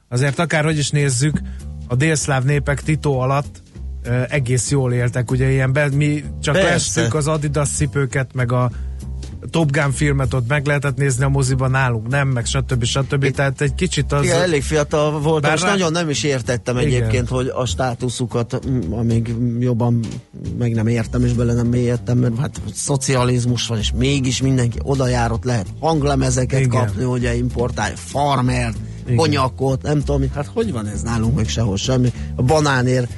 [0.08, 1.40] azért akárhogy is nézzük,
[1.88, 3.62] a délszláv népek Tito alatt
[4.28, 6.70] egész jól éltek, ugye ilyen be, mi csak Persze.
[6.70, 8.70] lestük az Adidas cipőket, meg a
[9.50, 12.84] Top Gun filmet ott meg lehetett nézni a moziban nálunk, nem, meg stb.
[12.84, 13.30] stb.
[13.30, 14.24] Tehát egy kicsit az...
[14.24, 16.88] Igen, elég fiatal voltam, és rá- nagyon nem is értettem Igen.
[16.88, 18.60] egyébként, hogy a státuszukat,
[18.90, 20.00] amíg jobban
[20.58, 25.06] meg nem értem, és bele nem mélyedtem, mert hát szocializmus van, és mégis mindenki oda
[25.06, 26.86] jár, ott lehet hanglemezeket Igen.
[26.86, 28.76] kapni, ugye importálja farmert,
[29.16, 32.12] konyakot, nem tudom, hát hogy van ez nálunk, meg sehol semmi.
[32.36, 33.12] A banánért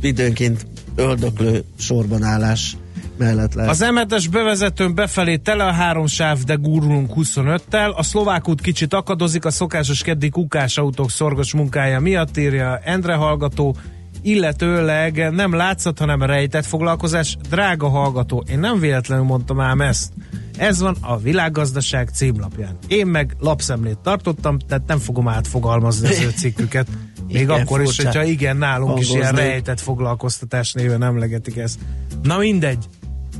[0.00, 2.76] időnként öldöklő sorbanállás
[3.18, 3.70] mellett lehet.
[3.70, 7.94] Az M7-es bevezetőn befelé tele a három sáv, de gurulunk 25-tel.
[7.94, 13.14] A szlovák út kicsit akadozik, a szokásos keddi kukás autók szorgos munkája miatt írja Endre
[13.14, 13.76] hallgató,
[14.22, 17.36] illetőleg nem látszat, hanem rejtett foglalkozás.
[17.50, 20.12] Drága hallgató, én nem véletlenül mondtam ám ezt.
[20.56, 22.78] Ez van a világgazdaság címlapján.
[22.86, 26.86] Én meg lapszemlét tartottam, tehát nem fogom átfogalmazni az ő cikküket.
[27.26, 28.02] Még Igen, akkor is, furcsa.
[28.08, 29.48] hogyha igen, nálunk is ilyen Hangozni.
[29.48, 31.78] rejtett foglalkoztatás néven emlegetik ezt.
[32.22, 32.84] Na mindegy.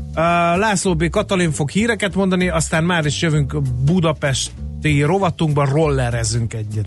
[0.09, 0.22] Uh,
[0.59, 1.11] László B.
[1.11, 6.87] Katalin fog híreket mondani, aztán már is jövünk Budapesti rovatunkban, rollerezünk egyet.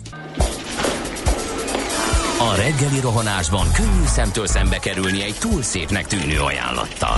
[2.39, 7.17] A reggeli rohanásban könnyű szemtől szembe kerülni egy túl szépnek tűnő ajánlattal.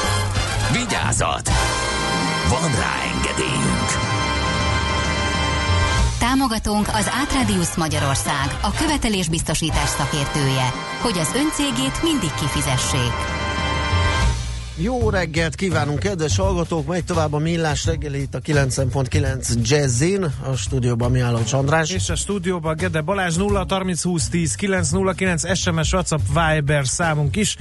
[0.71, 1.49] Vigyázat!
[2.49, 3.89] Van rá engedélyünk!
[6.19, 13.13] Támogatónk az Átradius Magyarország, a követelésbiztosítás szakértője, hogy az öncégét mindig kifizessék.
[14.77, 16.87] Jó reggelt kívánunk, kedves hallgatók!
[16.87, 21.91] Megy tovább a millás reggeli itt a 90.9 Jazzin, a stúdióban Miálló András.
[21.91, 27.57] És a stúdióban Gede Balázs 0 30 20 10 909 SMS, WhatsApp, Viber számunk is.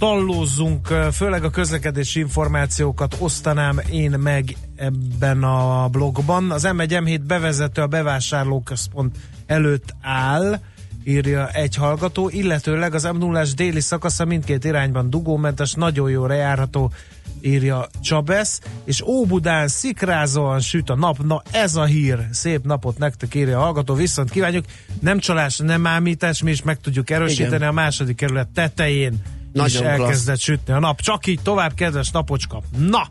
[0.00, 6.50] Tallózzunk, főleg a közlekedési információkat osztanám én meg ebben a blogban.
[6.50, 10.60] Az M1 M7 bevezető a bevásárlóközpont előtt áll,
[11.04, 16.92] írja egy hallgató, illetőleg az M0-as déli szakasza mindkét irányban dugómentes, nagyon jó járható,
[17.40, 23.34] írja Csabesz, és Óbudán szikrázóan süt a nap, na ez a hír, szép napot nektek
[23.34, 24.64] írja a hallgató, viszont kívánjuk,
[25.00, 27.68] nem csalás, nem ámítás, mi is meg tudjuk erősíteni Igen.
[27.68, 29.22] a második kerület tetején
[29.52, 30.00] Nagyon klassz.
[30.00, 33.08] elkezdett sütni a nap, csak így tovább, kedves napocska, na!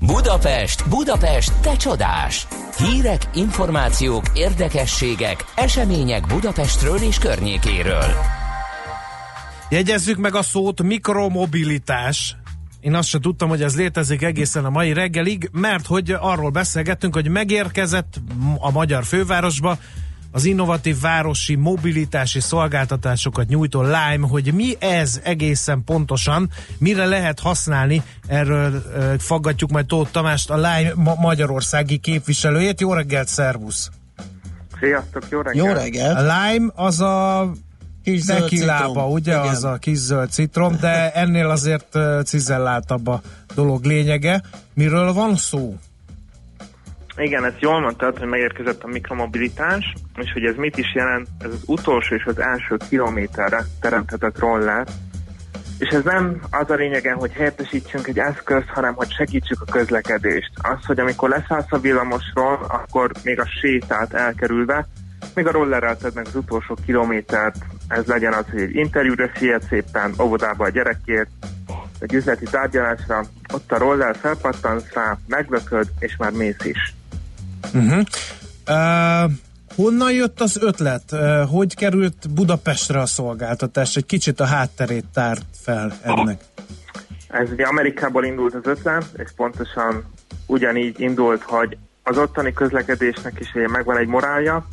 [0.00, 2.46] Budapest, Budapest, te csodás!
[2.76, 8.14] Hírek, információk, érdekességek, események Budapestről és környékéről.
[9.70, 12.36] Jegyezzük meg a szót mikromobilitás.
[12.80, 17.14] Én azt sem tudtam, hogy ez létezik egészen a mai reggelig, mert hogy arról beszélgettünk,
[17.14, 18.20] hogy megérkezett
[18.58, 19.78] a magyar fővárosba
[20.32, 28.02] az innovatív városi mobilitási szolgáltatásokat nyújtó Lime, hogy mi ez egészen pontosan, mire lehet használni,
[28.26, 32.80] erről uh, faggatjuk majd Tóth Tamást, a Lime ma- magyarországi képviselőjét.
[32.80, 33.90] Jó reggelt, szervusz!
[34.80, 35.66] Sziasztok, jó reggelt!
[35.66, 36.18] Jó A reggelt!
[36.18, 37.50] Lime az a
[38.04, 39.10] Kis tekilába, citrom.
[39.10, 39.48] ugye, Igen.
[39.48, 43.20] az a kis zöld citrom, de ennél azért cizelláltabb a
[43.54, 44.42] dolog lényege.
[44.74, 45.76] Miről van szó?
[47.22, 51.50] Igen, ezt jól mondtad, hogy megérkezett a mikromobilitás, és hogy ez mit is jelent, ez
[51.52, 54.86] az utolsó és az első kilométerre teremthetett roller,
[55.78, 60.50] és ez nem az a lényege, hogy helyettesítsünk egy eszközt, hanem hogy segítsük a közlekedést.
[60.62, 64.86] Az, hogy amikor leszállsz a villamosról, akkor még a sétát elkerülve,
[65.34, 67.56] még a rollerrel tedd meg az utolsó kilométert,
[67.88, 71.30] ez legyen az, hogy egy interjúra siet szépen, óvodába a gyerekért,
[71.98, 76.94] egy üzleti tárgyalásra, ott a roller felpattansz rá, meglököd, és már mész is.
[77.74, 78.04] Uh-huh.
[78.68, 79.30] Uh,
[79.76, 81.02] Honnan jött az ötlet?
[81.12, 83.96] Ö, Hogy került Budapestre a szolgáltatás?
[83.96, 86.40] Egy kicsit a hátterét tárt fel ennek.
[87.28, 90.04] Ez ugye Amerikából indult az ötlet, és pontosan
[90.46, 94.66] ugyanígy indult, hogy az ottani közlekedésnek is megvan egy morálja,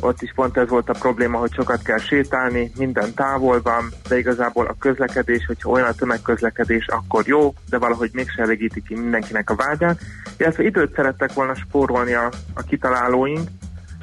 [0.00, 4.18] ott is pont ez volt a probléma, hogy sokat kell sétálni, minden távol van, de
[4.18, 9.50] igazából a közlekedés, hogyha olyan a tömegközlekedés, akkor jó, de valahogy mégsem elégíti ki mindenkinek
[9.50, 10.00] a vágyát.
[10.36, 13.48] Illetve időt szerettek volna spórolni a, a kitalálóink,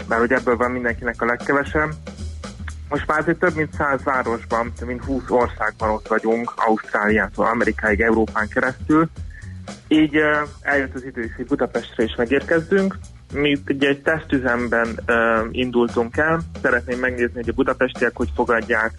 [0.08, 1.90] mert hogy ebből van mindenkinek a legkevesebb.
[2.90, 8.02] Most már azért több mint száz városban, több mint 20 országban ott vagyunk, Ausztráliától, Amerikáig,
[8.02, 9.10] Európán keresztül.
[9.88, 10.20] Így
[10.62, 12.98] eljött az idő, hogy Budapestre is megérkezzünk.
[13.34, 16.42] Mi ugye egy tesztüzemben uh, indultunk el.
[16.62, 18.92] Szeretném megnézni, hogy a budapestiek hogy fogadják,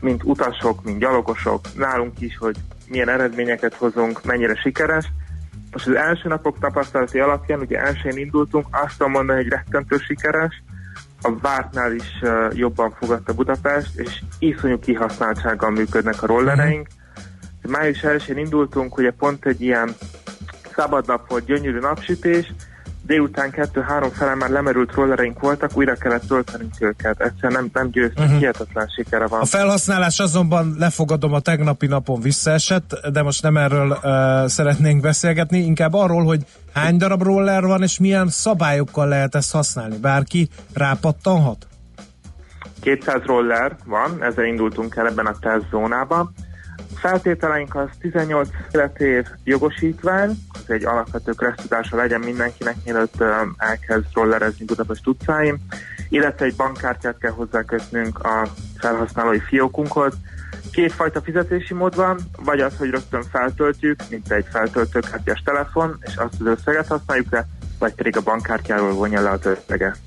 [0.00, 2.56] mint utasok, mint gyalogosok, nálunk is, hogy
[2.88, 5.04] milyen eredményeket hozunk, mennyire sikeres.
[5.72, 10.62] Most az első napok tapasztalati alapján, ugye elsőn indultunk, azt tudom mondani, hogy rettentő sikeres,
[11.22, 16.86] a vártnál is uh, jobban fogadta Budapest, és iszonyú kihasználtsággal működnek a rollereink.
[17.68, 19.94] Május 1-én indultunk, ugye pont egy ilyen
[20.74, 22.52] szabad nap volt, gyönyörű napsütés,
[23.06, 27.20] délután 2-3 fele már lemerült rollereink voltak, újra kellett töltenünk őket.
[27.20, 28.38] Egyszerűen nem, nem győztünk, uh-huh.
[28.38, 29.40] hihetetlen sikere van.
[29.40, 35.58] A felhasználás azonban lefogadom a tegnapi napon visszaesett, de most nem erről uh, szeretnénk beszélgetni,
[35.58, 36.40] inkább arról, hogy
[36.72, 39.96] hány darab roller van, és milyen szabályokkal lehet ezt használni.
[39.96, 41.66] Bárki rápattanhat?
[42.80, 46.32] 200 roller van, ezzel indultunk el ebben a testzónában.
[47.04, 53.24] Feltételeink az 18 életév jogosítvány, ez egy alapvető kressztudása legyen mindenkinek, mielőtt
[53.56, 55.58] elkezd rollerezni Budapest utcáin,
[56.08, 58.48] illetve egy bankkártyát kell hozzákötnünk a
[58.78, 60.14] felhasználói fiókunkhoz.
[60.72, 66.40] Kétfajta fizetési mód van, vagy az, hogy rögtön feltöltjük, mint egy feltöltőkártyás telefon, és azt
[66.40, 67.46] az összeget használjuk le,
[67.78, 69.98] vagy pedig a bankkártyáról vonja le az összeget.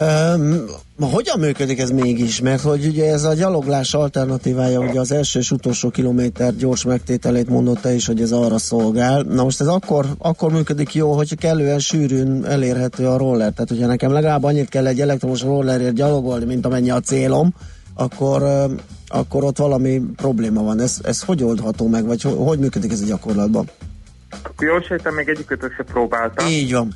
[0.00, 0.64] Um,
[1.00, 2.40] hogyan működik ez mégis?
[2.40, 7.48] Mert hogy ugye ez a gyaloglás alternatívája, ugye az első és utolsó kilométer gyors megtételét
[7.48, 9.22] mondotta is, hogy ez arra szolgál.
[9.22, 13.52] Na most ez akkor, akkor működik jó, hogy kellően sűrűn elérhető a roller.
[13.52, 17.54] Tehát, hogyha nekem legalább annyit kell egy elektromos rollerért gyalogolni, mint amennyi a célom,
[17.94, 18.76] akkor, um,
[19.08, 20.80] akkor ott valami probléma van.
[20.80, 23.68] Ez, ez hogy oldható meg, vagy hogy, hogy működik ez a gyakorlatban?
[24.58, 26.46] Jól sejtem, még egyikötök se próbáltam.
[26.46, 26.94] Így van.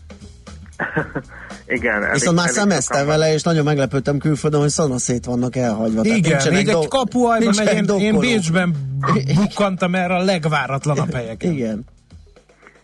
[1.67, 1.95] Igen.
[1.95, 6.05] elég- Viszont már szemeztem vele, és nagyon meglepődtem külföldön, hogy szanaszét vannak elhagyva.
[6.05, 8.21] Igen, még egy do- kapuajban nincsenek megy, én, én dokkolók.
[8.21, 8.75] Bécsben
[9.41, 11.53] bukkantam erre a legváratlanabb helyeken.
[11.53, 11.85] Igen.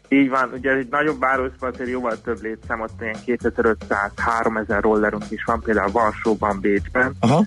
[0.09, 5.45] Így van, ugye egy nagyobb városban azért jóval több létszám, ott ilyen 2500-3000 rollerünk is
[5.45, 7.15] van, például Varsóban, Bécsben.
[7.21, 7.45] Aha.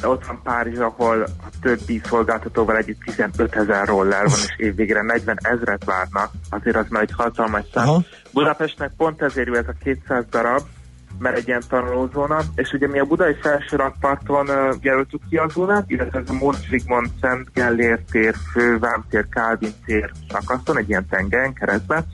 [0.00, 5.02] De ott van Párizs, ahol a többi szolgáltatóval együtt 15 ezer roller van, és évvégre
[5.02, 6.30] 40 ezret várnak.
[6.50, 7.88] Azért az már egy hatalmas szám.
[7.88, 8.02] Aha.
[8.32, 10.62] Budapestnek pont ezért jó ez a 200 darab,
[11.18, 15.48] mert egy ilyen tanulózóna, és ugye mi a budai felső rakparton uh, jelöltük ki a
[15.48, 20.88] zónát, illetve ez a Mont Zsigmond, Szent Gellért tér, Fővám tér, Kálvin tér szakaszon, egy
[20.88, 22.04] ilyen tengelyen keresztben.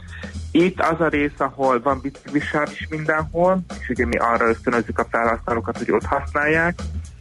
[0.50, 5.06] Itt az a rész, ahol van biciklisáv is mindenhol, és ugye mi arra ösztönözzük a
[5.10, 6.74] felhasználókat, hogy ott használják,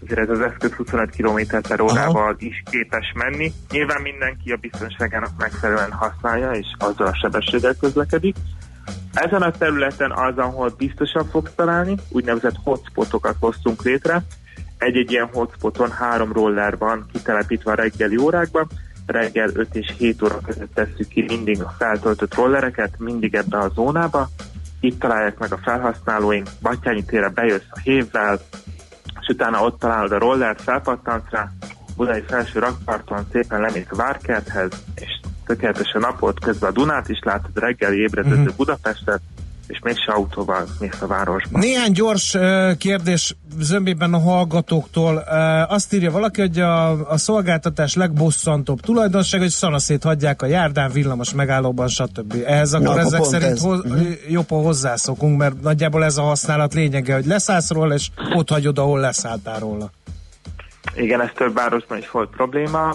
[0.06, 3.51] ezért ez az eszköz 25 km per órával is képes menni.
[3.70, 8.36] Nyilván mindenki a biztonságának megfelelően használja, és azzal a sebességgel közlekedik.
[9.14, 14.24] Ezen a területen az, ahol biztosan fogsz találni, úgynevezett hotspotokat hoztunk létre.
[14.78, 18.68] Egy-egy ilyen hotspoton három roller van kitelepítve a reggeli órákban,
[19.06, 23.72] reggel 5 és 7 óra között tesszük ki mindig a feltöltött rollereket, mindig ebbe a
[23.76, 24.30] zónába.
[24.80, 28.39] Itt találják meg a felhasználóink, Batyányi térre bejössz a hévvel,
[29.24, 31.51] és utána ott találod a rollert, felpattansz rá,
[31.95, 37.51] Budai felső rakparton szépen lemész a Várkerthez, és tökéletesen napolt közben a Dunát is látod,
[37.53, 38.55] reggeli ébredező uh-huh.
[38.55, 39.21] Budapestet,
[39.68, 41.59] és mégse autóval mész a városba.
[41.59, 45.16] Néhány gyors uh, kérdés zömbében a hallgatóktól.
[45.16, 50.91] Uh, azt írja valaki, hogy a, a szolgáltatás legbosszantóbb tulajdonság, hogy szanaszét hagyják a járdán,
[50.91, 52.36] villamos megállóban, stb.
[52.45, 53.61] Ehhez akkor Na, ezek szerint ez.
[53.61, 54.01] hoz, Mhm.
[54.30, 58.99] jobban hozzászokunk, mert nagyjából ez a használat lényege, hogy leszállsz róla, és ott hagyod, ahol
[58.99, 59.91] leszálltál róla.
[60.95, 62.93] Igen, ez több városban is volt probléma.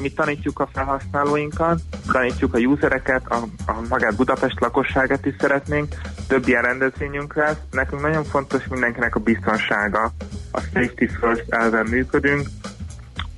[0.00, 1.80] Mi tanítjuk a felhasználóinkat,
[2.12, 3.36] tanítjuk a usereket, a,
[3.66, 5.94] a magát Budapest lakosságát is szeretnénk,
[6.28, 7.56] több ilyen rendezvényünk lesz.
[7.70, 10.12] Nekünk nagyon fontos mindenkinek a biztonsága.
[10.50, 12.48] A safety first elven működünk.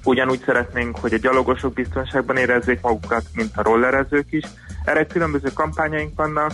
[0.08, 4.44] Ugyanúgy szeretnénk, hogy a gyalogosok biztonságban érezzék magukat, mint a rollerezők is.
[4.84, 6.52] Erre különböző kampányaink vannak,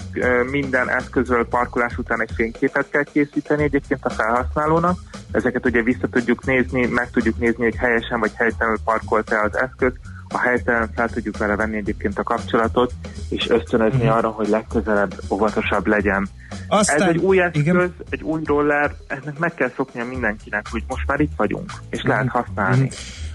[0.50, 4.98] minden eszközről parkolás után egy fényképet kell készíteni egyébként a felhasználónak.
[5.32, 9.92] Ezeket ugye vissza tudjuk nézni, meg tudjuk nézni, hogy helyesen vagy helytelenül parkolt-e az eszköz.
[10.28, 12.92] a helytelen fel tudjuk vele venni egyébként a kapcsolatot,
[13.28, 14.12] és ösztönözni Mhm.
[14.12, 16.28] arra, hogy legközelebb óvatosabb legyen.
[16.68, 17.94] Aztán- Ez egy új eszköz, igen.
[18.10, 22.08] egy új roller, ennek meg kell szoknia mindenkinek, hogy most már itt vagyunk, és Mhm.
[22.08, 22.90] lehet használni.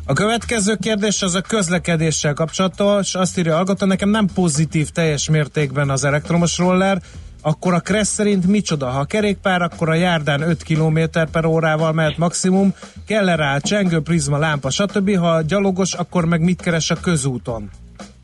[0.09, 3.15] A következő kérdés az a közlekedéssel kapcsolatos.
[3.15, 7.01] Azt írja Algata, nekem nem pozitív teljes mértékben az elektromos roller,
[7.41, 8.89] akkor a Kressz szerint micsoda?
[8.89, 10.99] Ha a kerékpár, akkor a járdán 5 km
[11.31, 12.73] per órával mehet maximum,
[13.07, 15.17] kell rá csengő, prizma, lámpa, stb.
[15.17, 17.69] Ha gyalogos, akkor meg mit keres a közúton?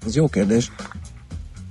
[0.06, 0.72] Ez jó kérdés.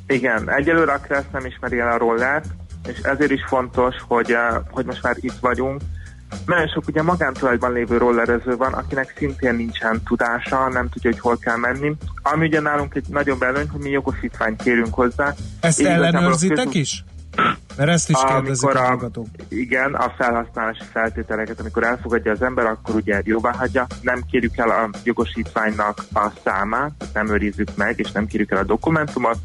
[0.06, 2.46] Igen, egyelőre a Kressz nem ismeri el a rollert,
[2.88, 5.80] és ezért is fontos, hogy, eh, hogy most már itt vagyunk.
[6.46, 11.38] Nagyon sok ugye magántulajdban lévő rollerező van, akinek szintén nincsen tudása, nem tudja, hogy hol
[11.38, 11.96] kell menni.
[12.22, 15.34] Ami ugye nálunk egy nagyobb előny, hogy mi jogosítványt kérünk hozzá.
[15.60, 17.04] Ezt a ellenőrzitek közút- is?
[17.76, 19.26] Mert ezt is kérdezik amikor a a, hallgatók.
[19.48, 23.86] igen, a felhasználási feltételeket, amikor elfogadja az ember, akkor ugye jóvá hagyja.
[24.00, 28.64] Nem kérjük el a jogosítványnak a számát, nem őrizzük meg, és nem kérjük el a
[28.64, 29.38] dokumentumot,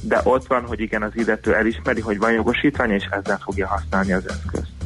[0.00, 4.12] de ott van, hogy igen, az illető elismeri, hogy van jogosítvány, és ezzel fogja használni
[4.12, 4.77] az eszközt.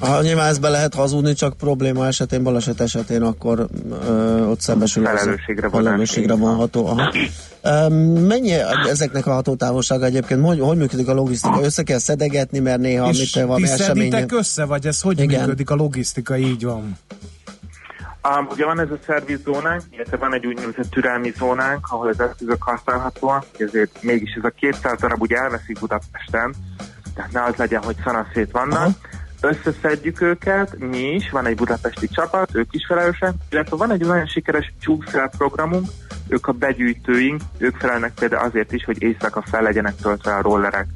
[0.00, 3.66] Ha nyilván ezt be lehet hazudni, csak probléma esetén, baleset esetén, akkor
[4.08, 6.40] ö, ott szembesül Felelősségre felelősségre van.
[6.40, 6.86] vonható.
[6.86, 7.12] Aha.
[7.62, 7.88] Ö,
[8.20, 8.52] mennyi
[8.88, 10.44] ezeknek a hatótávolsága egyébként?
[10.46, 11.60] Hogy, hogy működik a logisztika?
[11.62, 14.10] Össze kell szedegetni, mert néha És mit van ti esemény.
[14.10, 15.40] szeditek össze, vagy ez hogy Igen.
[15.40, 16.36] működik a logisztika?
[16.36, 16.96] Így van.
[18.38, 22.62] Um, ugye van ez a szervizzónánk, illetve van egy úgynevezett türelmi zónánk, ahol az eszközök
[22.62, 26.54] használhatóak, ezért mégis ez a 200 darab ugye elveszik Budapesten,
[27.14, 28.78] tehát ne az legyen, hogy szanaszét vannak.
[28.78, 28.94] Aha.
[29.44, 34.26] Összeszedjük őket, mi is, van egy budapesti csapat, ők is felelősek, illetve van egy nagyon
[34.26, 35.88] sikeres csúkszel programunk,
[36.28, 40.86] ők a begyűjtőink, ők felelnek például azért is, hogy éjszaka fel legyenek töltve a rollerek.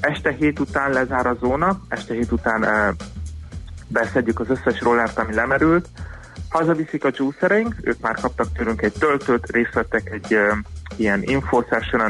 [0.00, 2.96] Este hét után lezár a zóna, este hét után uh,
[3.88, 5.88] beszedjük az összes rollert, ami lemerült,
[6.48, 10.52] hazaviszik a juicereink, ők már kaptak tőlünk egy töltőt, részt egy ö,
[10.96, 11.62] ilyen info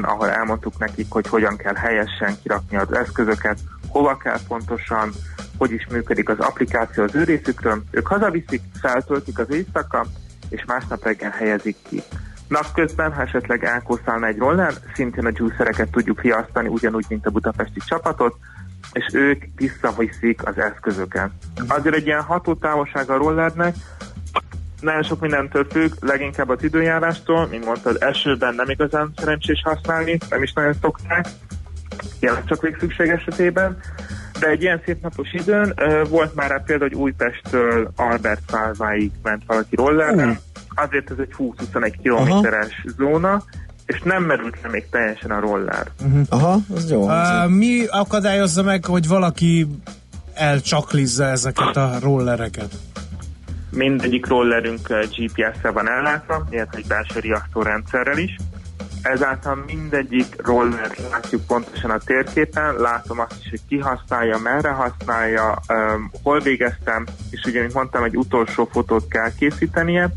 [0.02, 3.58] ahol elmondtuk nekik, hogy hogyan kell helyesen kirakni az eszközöket,
[3.96, 5.10] hova kell pontosan,
[5.58, 7.82] hogy is működik az applikáció az ő részükről.
[7.90, 10.06] Ők hazaviszik, feltöltik az éjszaka,
[10.48, 12.02] és másnap reggel helyezik ki.
[12.48, 17.80] Napközben, ha esetleg elkószálna egy roller, szintén a juicereket tudjuk riasztani, ugyanúgy, mint a budapesti
[17.86, 18.36] csapatot,
[18.92, 21.30] és ők visszaviszik az eszközöket.
[21.68, 23.74] Azért egy ilyen hatótávolság a rollernek,
[24.80, 30.42] nagyon sok mindentől függ, leginkább az időjárástól, mint mondtad, esőben nem igazán szerencsés használni, nem
[30.42, 31.26] is nagyon szokták,
[32.20, 33.76] tényleg csak végszükség esetében,
[34.40, 35.74] de egy ilyen szép napos időn
[36.08, 40.40] volt már rá példa, hogy Újpesttől Albert Pálváig ment valaki rollerrel,
[40.74, 43.42] azért ez egy 20-21 kilométeres zóna,
[43.86, 45.86] és nem merült le még teljesen a roller.
[46.28, 47.04] Aha, az jó.
[47.04, 49.66] Uh, mi akadályozza meg, hogy valaki
[50.34, 52.74] elcsaklizza ezeket a rollereket?
[53.70, 58.36] Mindegyik rollerünk GPS-szel van ellátva, illetve egy belső riasztórendszerrel is.
[59.02, 65.58] Ezáltal mindegyik roller látjuk pontosan a térképen, látom azt is, hogy ki használja, merre használja,
[65.68, 70.08] um, hol végeztem, és ugye, mint mondtam, egy utolsó fotót kell készítenie.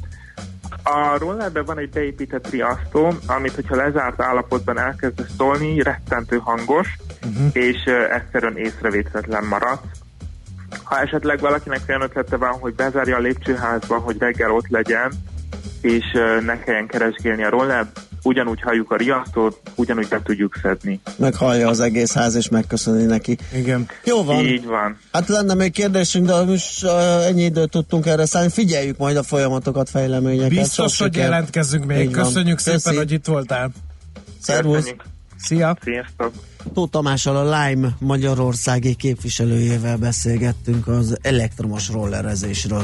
[0.84, 7.50] A rollerben van egy beépített riasztó, amit, hogyha lezárt állapotban elkezd szólni, rettentő hangos, uh-huh.
[7.54, 9.80] és uh, egyszerűen észrevétletlen marad.
[10.84, 15.12] Ha esetleg valakinek olyan ötlete van, hogy bezárja a lépcsőházba, hogy reggel ott legyen,
[15.82, 17.86] és uh, ne kelljen keresgélni a roller,
[18.30, 21.00] ugyanúgy halljuk a riasztót, ugyanúgy be tudjuk szedni.
[21.16, 23.38] Meghallja az egész ház, és megköszöni neki.
[23.54, 23.88] Igen.
[24.04, 24.46] Jó van.
[24.46, 24.98] Így van.
[25.12, 28.50] Hát lenne még kérdésünk, de most uh, ennyi időt tudtunk erre szállni.
[28.50, 30.50] Figyeljük majd a folyamatokat, fejleményeket.
[30.50, 31.30] Biztos, Sok hogy siker.
[31.30, 32.00] jelentkezünk még.
[32.08, 32.24] Így van.
[32.24, 32.96] Köszönjük szépen, Köszi.
[32.96, 33.72] hogy itt voltál.
[34.42, 34.94] Szervusz.
[35.38, 35.78] Szia!
[35.82, 36.34] Sziasztok!
[36.74, 42.84] Tóth Tamással a Lime Magyarországi képviselőjével beszélgettünk az elektromos rollerezésről.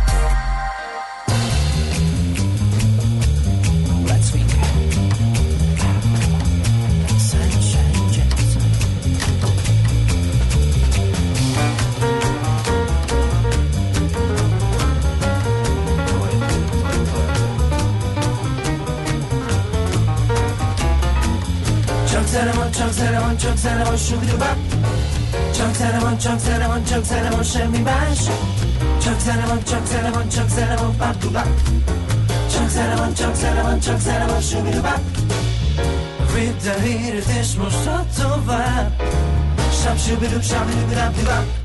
[23.61, 24.57] Zene van, sugdubab
[25.55, 28.19] Csak zene van, csak zene van, csak zene van, semmi más.
[29.03, 31.47] Csak zene van, csak zene van, csak zene van, babdubab
[32.51, 35.01] Csak zene van, csak zene van, csak zene van, sugdubab
[36.33, 37.89] Vidd a híret és most
[38.19, 39.01] tovább.
[39.83, 41.60] Sab, subidub, sabidub, rabdubab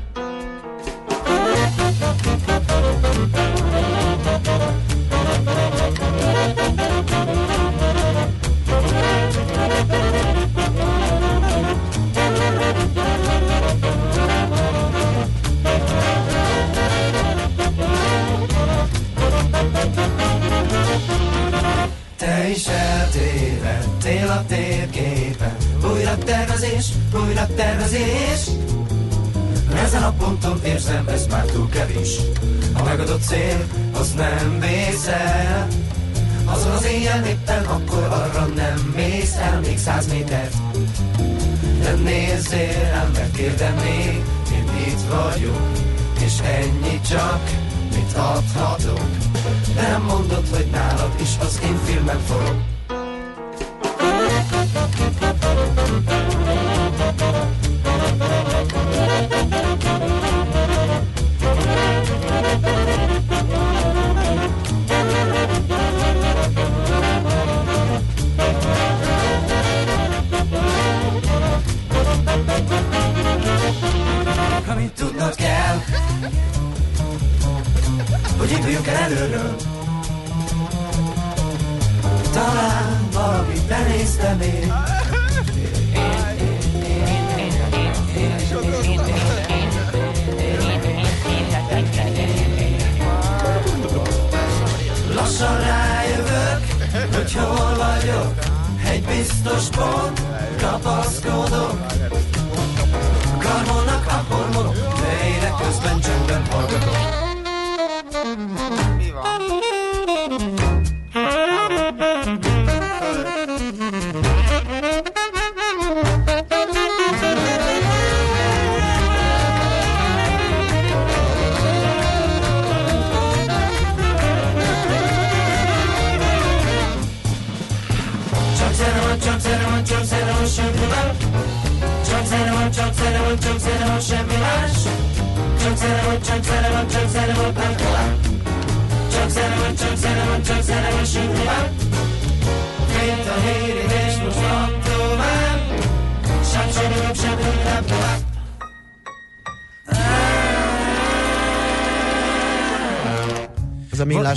[30.07, 32.17] a ponton érzem, ez már túl kevés.
[32.73, 35.67] A megadott cél, az nem vészel.
[36.45, 40.53] Azon az éjjel éppen akkor arra nem mész el még száz métert.
[41.83, 45.71] Nem nézzél rám, mert érdemlék, én itt vagyok,
[46.19, 47.41] és ennyi csak,
[47.95, 49.09] mit adhatok.
[49.75, 52.76] De nem mondod, hogy nálad is az én filmem forog.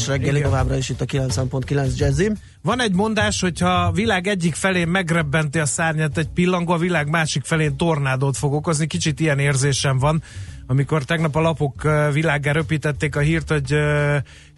[0.01, 0.51] Millás reggeli igen.
[0.51, 2.35] továbbra is itt a 90.9 Jazzim.
[2.63, 6.79] Van egy mondás, hogy ha a világ egyik felén megrebbenti a szárnyat egy pillangó, a
[6.79, 8.87] világ másik felén tornádót fog okozni.
[8.87, 10.23] Kicsit ilyen érzésem van,
[10.67, 13.75] amikor tegnap a lapok ö, világgá röpítették a hírt, hogy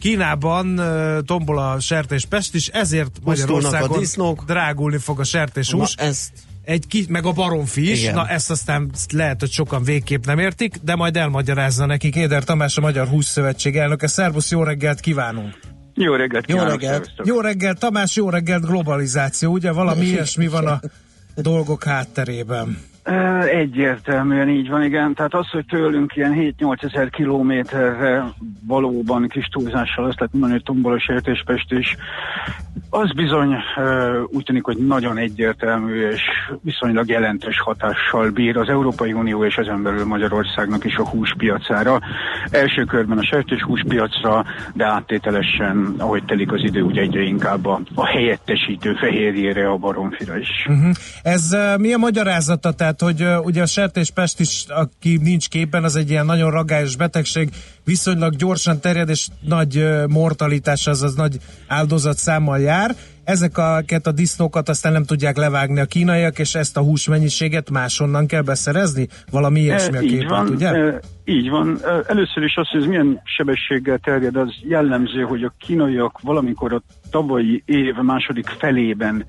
[0.00, 0.80] Kínában
[1.26, 4.44] tombol a sertéspest is, ezért Pusztulnak a Magyarországon disznók.
[4.44, 5.94] drágulni fog a sertéshús.
[5.94, 6.30] Na, ezt
[6.64, 8.14] Egy ki, meg a baromfi is, Igen.
[8.14, 12.76] na ezt aztán lehet, hogy sokan végképp nem értik, de majd elmagyarázza nekik Éder Tamás,
[12.76, 14.06] a Magyar Hússzövetség elnöke.
[14.06, 15.58] Szervusz, jó reggelt kívánunk!
[15.94, 16.92] Jó reggelt Jó kívánok, reggelt.
[17.04, 17.26] szervusztok.
[17.26, 20.80] Jó reggelt, Tamás, jó reggelt, globalizáció, ugye valami ilyesmi van a
[21.34, 22.78] dolgok hátterében.
[23.52, 25.14] Egyértelműen így van, igen.
[25.14, 28.24] Tehát az, hogy tőlünk ilyen 7-8 ezer kilométerre
[28.66, 31.96] valóban kis túlzással azt lehet mondani, hogy tombol a sertéspest is,
[32.90, 33.54] az bizony
[34.26, 36.20] úgy tűnik, hogy nagyon egyértelmű és
[36.62, 42.00] viszonylag jelentős hatással bír az Európai Unió és ezen belül Magyarországnak is a húspiacára.
[42.50, 44.44] Első körben a sertés húspiacra,
[44.74, 50.38] de áttételesen, ahogy telik az idő, ugye egyre inkább a, a helyettesítő fehérjére, a baromfira
[50.38, 50.66] is.
[50.68, 50.92] Uh-huh.
[51.22, 52.72] Ez uh, mi a magyarázata?
[52.72, 56.96] Tehát, hogy uh, ugye a sertéspest is, aki nincs képen, az egy ilyen nagyon ragályos
[56.96, 57.50] betegség,
[57.84, 62.94] viszonylag gyorsan terjed, és nagy uh, mortalitás, azaz nagy áldozatszámmal jár.
[63.24, 68.26] Ezeket a disznókat aztán nem tudják levágni a kínaiak, és ezt a hús mennyiséget máshonnan
[68.26, 69.08] kell beszerezni?
[69.30, 70.68] Valami ilyesmi a E, így képlet, van, ugye?
[70.68, 71.78] e, így van.
[72.06, 76.82] Először is az, hogy ez milyen sebességgel terjed, az jellemző, hogy a kínaiak valamikor a
[77.10, 79.24] tavalyi év második felében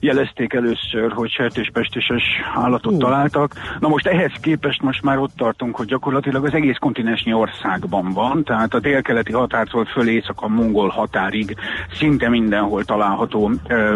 [0.00, 2.22] jelezték először, hogy sertéspestéses
[2.54, 2.98] állatot Ú.
[2.98, 3.54] találtak.
[3.80, 8.44] Na most ehhez képest most már ott tartunk, hogy gyakorlatilag az egész kontinensnyi országban van,
[8.44, 11.56] tehát a délkeleti határtól föl észak a mongol határig
[11.92, 13.50] szinte mindenhol található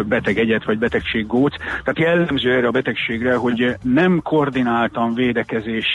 [0.05, 1.55] beteg egyet vagy betegséggóc.
[1.57, 5.87] Tehát jellemző erre a betegségre, hogy nem koordináltan védekezés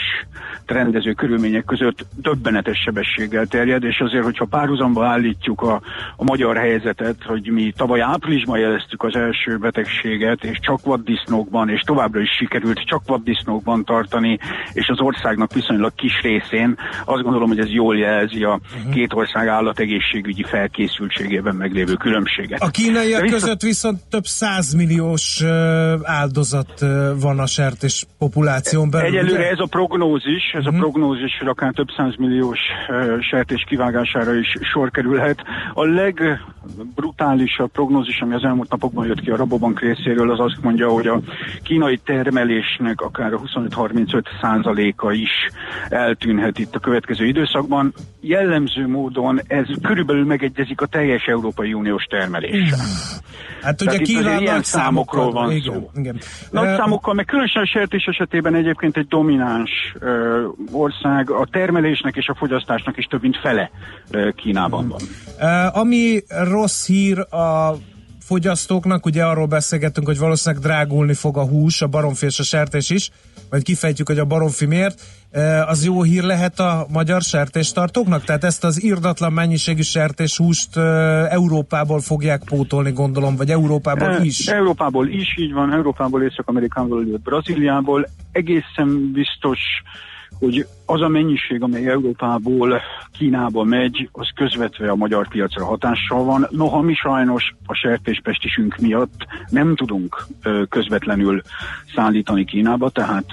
[0.65, 5.81] rendező körülmények között döbbenetes sebességgel terjed, és azért, hogyha párhuzamba állítjuk a,
[6.15, 11.81] a magyar helyzetet, hogy mi tavaly áprilisban jeleztük az első betegséget, és csak vaddisznókban, és
[11.81, 14.39] továbbra is sikerült csak vaddisznókban tartani,
[14.73, 18.93] és az országnak viszonylag kis részén, azt gondolom, hogy ez jól jelzi a uh-huh.
[18.93, 22.61] két ország állategészségügyi felkészültségében meglévő különbséget.
[22.61, 25.43] A kínaiak vissza- között viszont több százmilliós
[26.03, 26.85] áldozat
[27.19, 29.07] van a sertés populáción belül.
[29.07, 29.49] Egyelőre ugye?
[29.49, 32.59] ez a prognózis, ez a prognózis, hogy akár több százmilliós
[33.19, 35.43] sertés kivágására is sor kerülhet.
[35.73, 40.89] A legbrutálisabb prognózis, ami az elmúlt napokban jött ki a Rabobank részéről, az azt mondja,
[40.89, 41.19] hogy a
[41.63, 45.31] kínai termelésnek akár a 25-35 százaléka is
[45.89, 47.88] eltűnhet itt a következő időszakban.
[48.19, 52.79] Jellemző módon ez körülbelül megegyezik a teljes Európai Uniós termeléssel.
[53.61, 55.89] Hát ugye Tehát itt Kína ilyen számokról van igen, szó.
[55.95, 56.19] Igen.
[56.51, 59.69] Nagy számokkal, meg különösen a sertés esetében egyébként egy domináns
[59.99, 63.71] ö, ország, a termelésnek és a fogyasztásnak is több mint fele
[64.11, 64.99] ö, Kínában van.
[65.73, 67.75] Ami rossz hír a
[68.29, 72.89] fogyasztóknak, ugye arról beszélgettünk, hogy valószínűleg drágulni fog a hús, a baromfi és a sertés
[72.89, 73.09] is,
[73.49, 75.01] majd kifejtjük, hogy a baromfi miért.
[75.67, 78.23] Az jó hír lehet a magyar sertéstartóknak?
[78.23, 80.77] Tehát ezt az irdatlan mennyiségű sertéshúst
[81.29, 84.47] Európából fogják pótolni, gondolom, vagy Európából is?
[84.47, 88.07] Európából is, így van, Európából, Észak-Amerikából, Brazíliából.
[88.31, 89.59] Egészen biztos,
[90.39, 92.81] hogy az a mennyiség, amely Európából
[93.17, 96.47] Kínába megy, az közvetve a magyar piacra hatással van.
[96.49, 100.27] Noha mi sajnos a sertéspestisünk miatt nem tudunk
[100.69, 101.41] közvetlenül
[101.95, 103.25] szállítani Kínába, tehát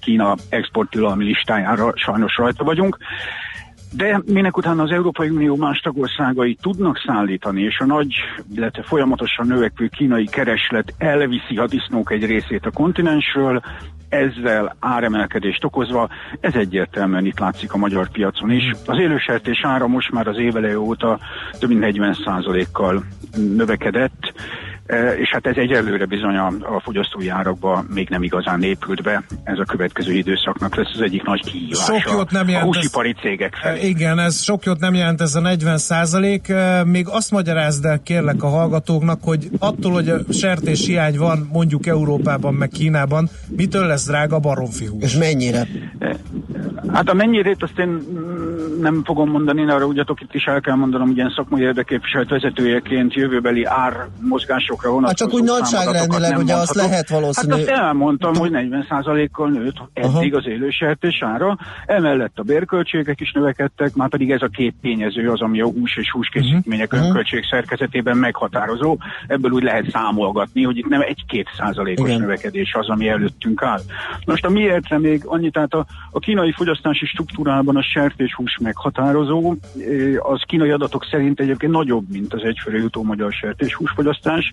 [0.00, 2.98] Kína exporttilalmi listájára sajnos rajta vagyunk.
[3.92, 8.14] De minek utána az Európai Unió más tagországai tudnak szállítani, és a nagy,
[8.54, 13.62] illetve folyamatosan növekvő kínai kereslet elviszi a disznók egy részét a kontinensről,
[14.08, 16.08] ezzel áremelkedést okozva,
[16.40, 18.72] ez egyértelműen itt látszik a magyar piacon is.
[18.86, 21.18] Az élősertés ára most már az éveleje óta
[21.58, 23.04] több mint 40%-kal
[23.56, 24.32] növekedett,
[25.18, 29.22] és hát ez egyelőre bizony a, a fogyasztói árakba még nem igazán épült be.
[29.44, 32.74] Ez a következő időszaknak lesz az egyik nagy kihívása Sok jót nem a jelent ez-
[32.74, 33.88] húsipari cégek felé.
[33.88, 36.52] Igen, ez sok jót nem jelent ez a 40 százalék.
[36.84, 41.86] Még azt magyarázd el kérlek a hallgatóknak, hogy attól, hogy a sertés hiány van mondjuk
[41.86, 45.02] Európában, meg Kínában, mitől lesz drága a baromfi hús?
[45.02, 45.66] És mennyire?
[46.92, 48.02] Hát a mennyirét azt én
[48.80, 53.64] nem fogom mondani, arra ugyatok itt is el kell mondanom, ilyen szakmai érdeképviselet vezetőjeként jövőbeli
[53.64, 54.08] ár
[54.76, 59.48] mozgásokra vonatkozó Hát csak úgy nagyságrendileg, ugye azt lehet valószínű- Hát azt elmondtam, hogy 40%-kal
[59.50, 64.74] nőtt eddig az élősertés ára, emellett a bérköltségek is növekedtek, már pedig ez a két
[64.82, 67.02] tényező az, ami a hús és húskészítmények Mhm.
[67.02, 68.96] önköltség szerkezetében meghatározó.
[69.26, 72.20] Ebből úgy lehet számolgatni, hogy itt nem egy-két százalékos Igen.
[72.20, 73.80] növekedés az, ami előttünk áll.
[74.26, 80.30] Most a miértre még annyit, tehát a, a kínai fogyasztási struktúrában a sertéshús meghatározó, eh,
[80.30, 84.52] az kínai adatok szerint egyébként nagyobb, mint az egyfőre jutó magyar sertéshúsfogyasztás.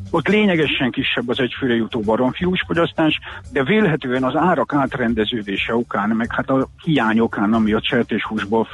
[0.11, 3.19] Ott lényegesen kisebb az egyfőre jutó baromfiús fogyasztás,
[3.51, 8.67] de vélhetően az árak átrendeződése okán, meg hát a hiány okán, ami a sertéshúsból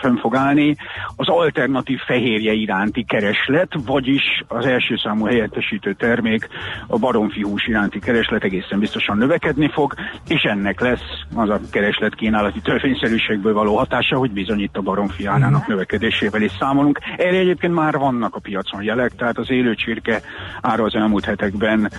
[0.00, 0.76] fönn fog állni,
[1.16, 6.48] az alternatív fehérje iránti kereslet, vagyis az első számú helyettesítő termék,
[6.86, 9.94] a baromfihús iránti kereslet egészen biztosan növekedni fog,
[10.28, 15.28] és ennek lesz az a kereslet kínálati törvényszerűségből való hatása, hogy bizony itt a baromfi
[15.66, 16.98] növekedésével is számolunk.
[17.16, 20.20] Erre egyébként már vannak a piacon jelek, tehát az élő csirke
[20.60, 21.90] ára az elmúlt hetekben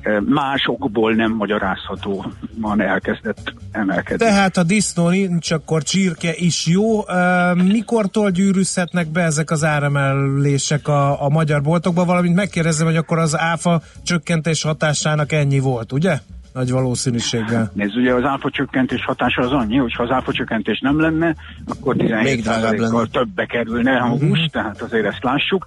[0.00, 4.24] eh, másokból nem magyarázhatóan elkezdett emelkedni.
[4.26, 7.08] Tehát a disznó nincs, akkor csirke is jó.
[7.08, 13.18] Ö, Mikortól gyűrűzhetnek be ezek az áremelések a, a magyar boltokba, valamint megkérdezem, hogy akkor
[13.18, 16.18] az áfa csökkentés hatásának ennyi volt, ugye?
[16.52, 17.70] Nagy valószínűséggel.
[17.74, 21.34] Nézd, ugye az áfa csökkentés hatása az annyi, hogy ha az áfa csökkentés nem lenne,
[21.66, 23.08] akkor Még drágább 17%-kal lenne.
[23.10, 25.66] többbe kerülne a hús, tehát azért ezt lássuk.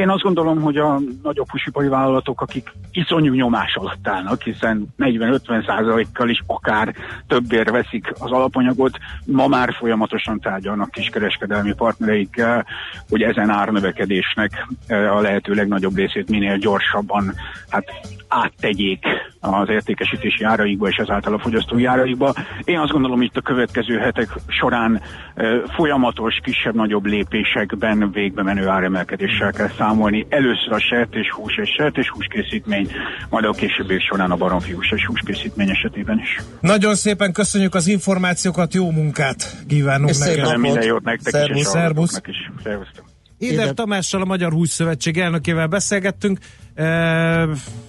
[0.00, 6.28] Én azt gondolom, hogy a nagyobb húsipari vállalatok, akik iszonyú nyomás alatt állnak, hiszen 40-50%-kal
[6.28, 6.94] is akár
[7.26, 12.66] többért veszik az alapanyagot, ma már folyamatosan tárgyalnak kiskereskedelmi partnereikkel,
[13.08, 17.34] hogy ezen árnövekedésnek eh, a lehető legnagyobb részét minél gyorsabban
[17.68, 17.84] hát
[18.32, 19.04] áttegyék
[19.40, 22.34] az értékesítési áraikba és ezáltal a fogyasztói áraikba.
[22.64, 25.02] Én azt gondolom, hogy itt a következő hetek során
[25.74, 30.26] folyamatos, kisebb-nagyobb lépésekben végbe menő áremelkedéssel kell számolni.
[30.28, 32.90] Először a sertéshús és sertéshús készítmény,
[33.30, 36.40] majd a későbbiek során a baromfihús és húskészítmény esetében is.
[36.60, 40.58] Nagyon szépen köszönjük az információkat, jó munkát kívánunk neked.
[40.58, 41.60] Minden jót nektek Szervusz.
[41.60, 42.20] is, Szervusz.
[42.26, 42.50] is.
[42.62, 43.11] Szervusztok.
[43.42, 46.38] Éder Éder- Tamással, a Magyar Hússzövetség elnökével beszélgettünk
[46.74, 46.84] e,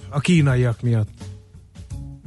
[0.08, 1.08] a kínaiak miatt.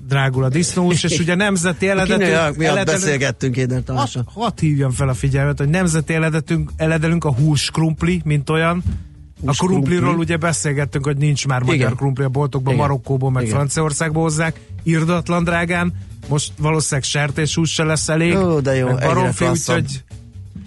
[0.08, 2.22] Drágul a disznós, és ugye nemzeti A eledetünk...
[2.22, 4.24] kínaiak miatt eledelünk- beszélgettünk Éder Hadd Tamással.
[4.34, 8.84] had hívjam fel a figyelmet, hogy nemzeti eledetünk, eledelünk a húskrumpli, mint olyan.
[8.88, 9.78] A Húskrumpli.
[9.96, 11.96] krumpliról ugye beszélgettünk, hogy nincs már magyar Igen.
[11.96, 12.86] krumpli a boltokban, Igen.
[12.86, 13.56] Marokkóból, meg Igen.
[13.56, 15.94] Franciaországból hozzák, irdatlan drágán,
[16.28, 20.04] most valószínűleg sertéshús se lesz elég, Ó, de jó, baromfi, úgyhogy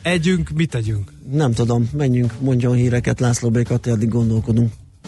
[0.03, 1.13] együnk, mit tegyünk?
[1.31, 4.73] Nem tudom, menjünk, mondjon híreket László Békat, addig gondolkodunk.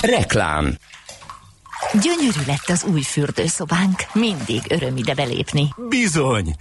[0.00, 0.76] Reklám.
[1.92, 4.02] Gyönyörű lett az új fürdőszobánk.
[4.12, 5.74] Mindig öröm ide belépni.
[5.88, 6.54] Bizony.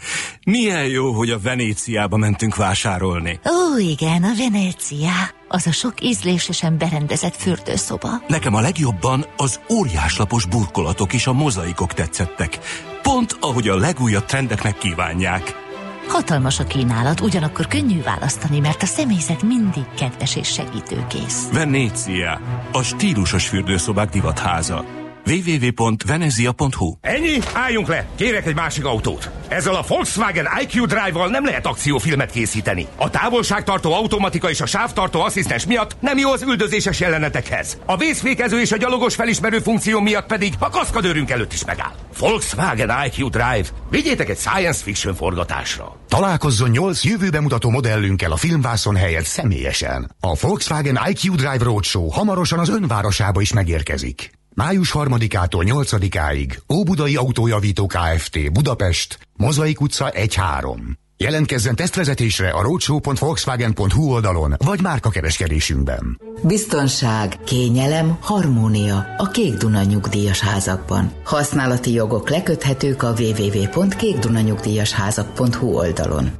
[0.45, 3.39] Milyen jó, hogy a Venéciába mentünk vásárolni.
[3.45, 5.11] Ó, igen, a Venécia.
[5.47, 8.09] Az a sok ízlésesen berendezett fürdőszoba.
[8.27, 12.59] Nekem a legjobban az óriáslapos burkolatok és a mozaikok tetszettek.
[13.01, 15.67] Pont ahogy a legújabb trendeknek kívánják.
[16.09, 21.49] Hatalmas a kínálat, ugyanakkor könnyű választani, mert a személyzet mindig kedves és segítőkész.
[21.51, 22.41] Venécia,
[22.71, 24.98] a stílusos fürdőszobák divatháza
[25.29, 27.37] www.venezia.hu Ennyi?
[27.53, 28.07] Álljunk le!
[28.15, 29.29] Kérek egy másik autót.
[29.47, 32.87] Ezzel a Volkswagen IQ Drive-val nem lehet akciófilmet készíteni.
[32.95, 37.77] A távolságtartó automatika és a sávtartó asszisztens miatt nem jó az üldözéses jelenetekhez.
[37.85, 41.91] A vészfékező és a gyalogos felismerő funkció miatt pedig a kaszkadőrünk előtt is megáll.
[42.19, 43.65] Volkswagen IQ Drive.
[43.89, 45.95] Vigyétek egy science fiction forgatásra.
[46.07, 50.15] Találkozzon 8 jövőbe mutató modellünkkel a filmvászon helyett személyesen.
[50.19, 54.38] A Volkswagen IQ Drive Roadshow hamarosan az önvárosába is megérkezik.
[54.55, 58.51] Május 3-ától 8-áig Óbudai Autójavító Kft.
[58.51, 60.77] Budapest, Mozaik utca 1-3.
[61.17, 66.21] Jelentkezzen tesztvezetésre a roadshow.volkswagen.hu oldalon, vagy márkakereskedésünkben.
[66.43, 71.11] Biztonság, kényelem, harmónia a Kék Duna nyugdíjas házakban.
[71.23, 76.31] Használati jogok leköthetők a www.kékdunanyugdíjasházak.hu oldalon.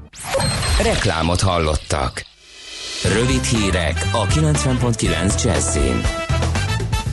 [0.83, 2.25] Reklámot hallottak.
[3.13, 6.01] Rövid hírek a 90.9 Jazzin.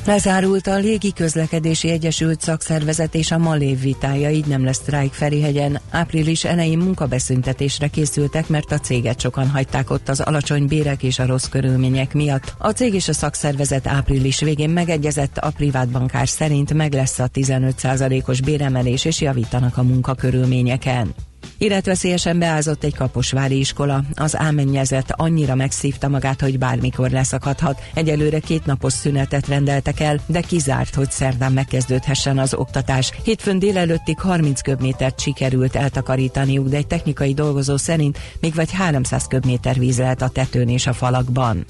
[0.06, 5.80] Lezárult a Légi Közlekedési Egyesült Szakszervezet és a Malév vitája, így nem lesz sztrájk Ferihegyen.
[5.90, 11.26] Április elején munkabeszüntetésre készültek, mert a céget sokan hagyták ott az alacsony bérek és a
[11.26, 12.54] rossz körülmények miatt.
[12.58, 15.88] A cég és a szakszervezet április végén megegyezett, a privát
[16.24, 21.14] szerint meg lesz a 15%-os béremelés és javítanak a munkakörülményeken.
[21.58, 24.04] Életveszélyesen beázott egy kaposvári iskola.
[24.14, 27.80] Az ámennyezet annyira megszívta magát, hogy bármikor leszakadhat.
[27.94, 33.12] Egyelőre két napos szünetet rendeltek el, de kizárt, hogy szerdán megkezdődhessen az oktatás.
[33.24, 39.78] Hétfőn délelőttig 30 köbmétert sikerült eltakarítaniuk, de egy technikai dolgozó szerint még vagy 300 köbméter
[39.78, 41.64] víz lehet a tetőn és a falakban.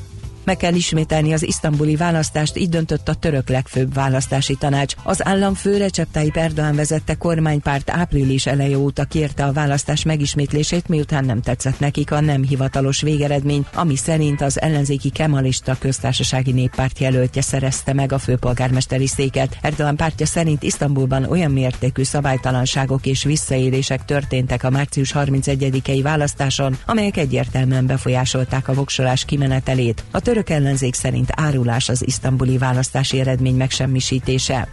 [0.46, 4.94] Meg kell ismételni az isztambuli választást, így döntött a török legfőbb választási tanács.
[5.02, 11.24] Az államfő Recep Tayyip Erdoğan vezette kormánypárt április eleje óta kérte a választás megismétlését, miután
[11.24, 17.42] nem tetszett nekik a nem hivatalos végeredmény, ami szerint az ellenzéki kemalista köztársasági néppárt jelöltje
[17.42, 19.58] szerezte meg a főpolgármesteri széket.
[19.62, 27.16] Erdoğan pártja szerint Isztambulban olyan mértékű szabálytalanságok és visszaélések történtek a március 31-i választáson, amelyek
[27.16, 30.04] egyértelműen befolyásolták a voksolás kimenetelét.
[30.10, 34.68] A török ellenzék szerint árulás az isztambuli választási eredmény megsemmisítése.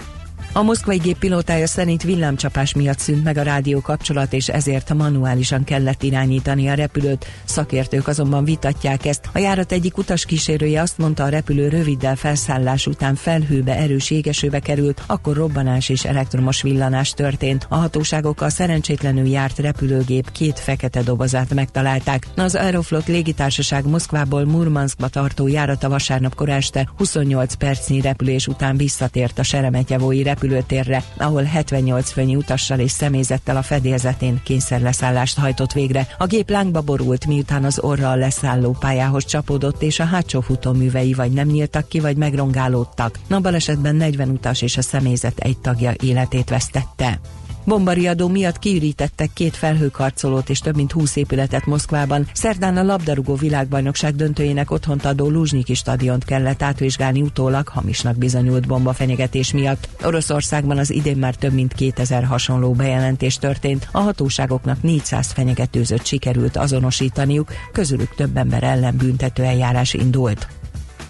[0.52, 5.64] A moszkvai gép pilótája szerint villámcsapás miatt szűnt meg a rádió kapcsolat, és ezért manuálisan
[5.64, 7.26] kellett irányítani a repülőt.
[7.44, 9.30] Szakértők azonban vitatják ezt.
[9.34, 15.02] A járat egyik utaskísérője azt mondta, a repülő röviddel felszállás után felhőbe, erős égesőbe került,
[15.08, 17.66] akkor robbanás és elektromos villanás történt.
[17.70, 22.28] A hatóságok a szerencsétlenül járt repülőgép két fekete dobozát megtalálták.
[22.36, 29.40] Az Aeroflot légitársaság Moszkvából Murmanskba tartó járata vasárnap kora este 28 percnyi repülés után visszatért
[29.40, 36.08] a Seremetyevói repülőtérre, ahol 78 főnyi utassal és személyzettel a fedélzetén kényszerleszállást hajtott végre.
[36.18, 41.14] A gép lángba borult, miután az orra a leszálló pályához csapódott, és a hátsó futóművei
[41.14, 43.20] vagy nem nyíltak ki, vagy megrongálódtak.
[43.28, 47.20] Na balesetben 40 utas és a személyzet egy tagja életét vesztette.
[47.66, 52.28] Bombariadó miatt kiürítettek két felhőkarcolót és több mint 20 épületet Moszkvában.
[52.34, 59.54] Szerdán a labdarúgó világbajnokság döntőjének otthont adó Luzsnyiki stadiont kellett átvizsgálni utólag hamisnak bizonyult bombafenyegetés
[59.54, 59.90] miatt.
[60.04, 63.88] Oroszországban az idén már több mint 2000 hasonló bejelentés történt.
[63.92, 70.48] A hatóságoknak 400 fenyegetőzött sikerült azonosítaniuk, közülük több ember ellen büntető eljárás indult.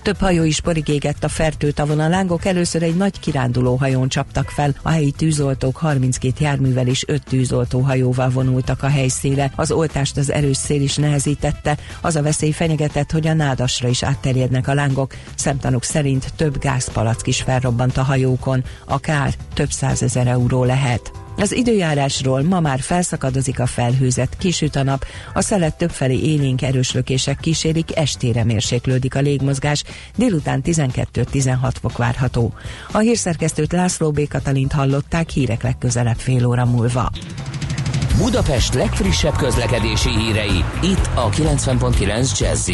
[0.03, 1.99] Több hajó is porig égett a fertőtavon.
[1.99, 4.75] A lángok először egy nagy kiránduló hajón csaptak fel.
[4.81, 9.51] A helyi tűzoltók 32 járművel és 5 tűzoltó hajóval vonultak a helyszíre.
[9.55, 11.77] Az oltást az erős szél is nehezítette.
[12.01, 15.15] Az a veszély fenyegetett, hogy a nádasra is átterjednek a lángok.
[15.35, 18.63] Szemtanúk szerint több gázpalack is felrobbant a hajókon.
[18.85, 21.22] A kár több százezer euró lehet.
[21.37, 26.91] Az időjárásról ma már felszakadozik a felhőzet, kisüt a nap, a szelet többfelé élénk erős
[26.91, 29.83] lökések kísérik, estére mérséklődik a légmozgás,
[30.15, 32.53] délután 12-16 fok várható.
[32.91, 34.27] A hírszerkesztőt László B.
[34.27, 37.11] Katalint hallották hírek legközelebb fél óra múlva.
[38.17, 42.69] Budapest legfrissebb közlekedési hírei, itt a 90.9 jazz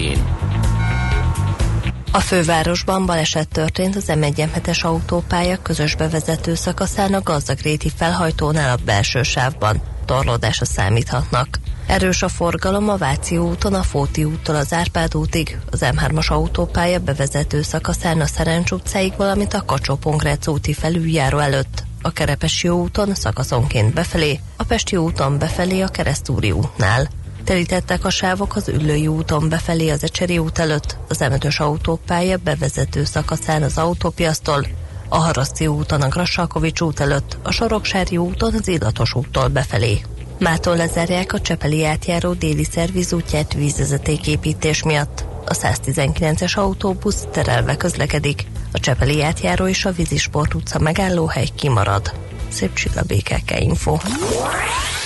[2.11, 8.77] a fővárosban baleset történt az m 1 es autópálya közös bevezető szakaszán a Gazdagréti felhajtónál
[8.77, 9.81] a belső sávban.
[10.05, 11.47] Torlódásra számíthatnak.
[11.87, 16.99] Erős a forgalom a Váci úton, a Fóti úttól az Árpád útig, az M3-as autópálya
[16.99, 19.99] bevezető szakaszán a Szerencs utcáig, valamint a kacsó
[20.45, 21.83] úti felüljáró előtt.
[22.01, 27.09] A Kerepesi úton szakaszonként befelé, a Pesti úton befelé a Keresztúri útnál.
[27.49, 33.03] Telítettek a sávok az Üllői úton befelé az Ecseri út előtt, az M5-ös autópálya bevezető
[33.03, 34.67] szakaszán az autópiasztól,
[35.07, 40.01] a Haraszti úton a Grassalkovics út előtt, a Soroksári úton az Illatos úttól befelé.
[40.39, 45.25] Mától lezárják a Csepeli átjáró déli szerviz útját vízvezetéképítés miatt.
[45.45, 52.13] A 119-es autóbusz terelve közlekedik, a Csepeli átjáró és a Vízisport utca megállóhely kimarad.
[52.49, 53.97] Szép csilla BKK Info.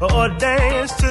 [0.00, 1.07] or dance to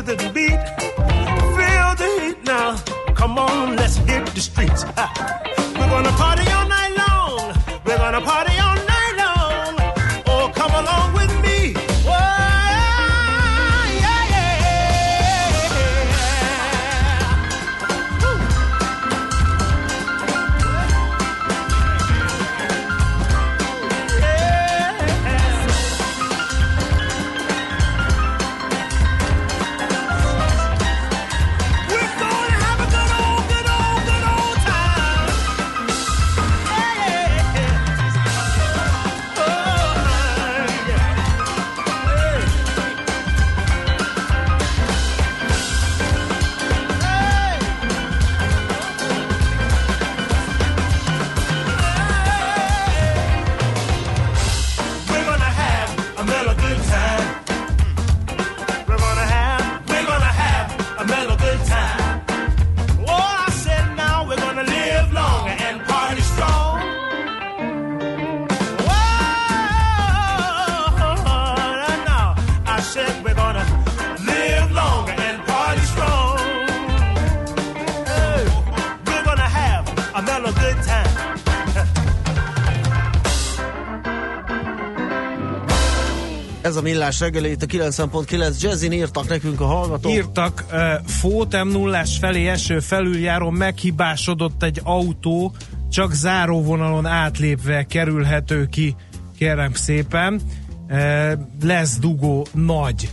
[86.78, 90.12] a millás reggeli, itt a 90.9 Jazzin írtak nekünk a hallgatók.
[90.12, 95.56] Írtak, uh, Fótem nullás felé eső felüljáró meghibásodott egy autó,
[95.90, 98.96] csak záróvonalon átlépve kerülhető ki,
[99.38, 100.42] kérem szépen.
[100.90, 101.32] Uh,
[101.64, 103.10] lesz dugó nagy,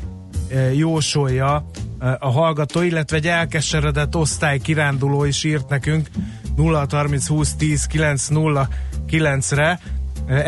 [0.51, 1.67] uh, jósolja
[2.01, 6.09] uh, a hallgató, illetve egy elkeseredett osztály kiránduló is írt nekünk
[6.57, 8.69] 0 30 20 10 9 0
[9.11, 9.81] 9-re,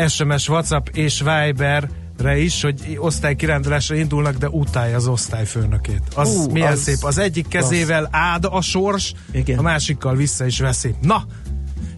[0.07, 6.01] SMS, WhatsApp és Viber re is, hogy osztálykirándulásra indulnak, de utálja az osztályfőnökét.
[6.15, 6.97] Az Hú, milyen az- szép.
[7.01, 9.57] Az egyik kezével áld a sors, Igen.
[9.57, 10.95] a másikkal vissza is veszi.
[11.01, 11.25] Na,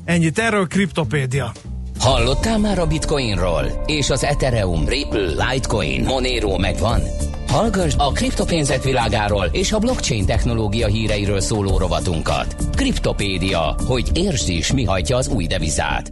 [0.05, 1.51] ennyit erről Kriptopédia.
[1.99, 3.83] Hallottál már a Bitcoinról?
[3.85, 7.01] És az Ethereum, Ripple, Litecoin, Monero megvan?
[7.47, 12.55] Hallgass a kriptopénzek világáról és a blockchain technológia híreiről szóló rovatunkat.
[12.75, 16.11] Kriptopédia, hogy értsd is, mi hajtja az új devizát.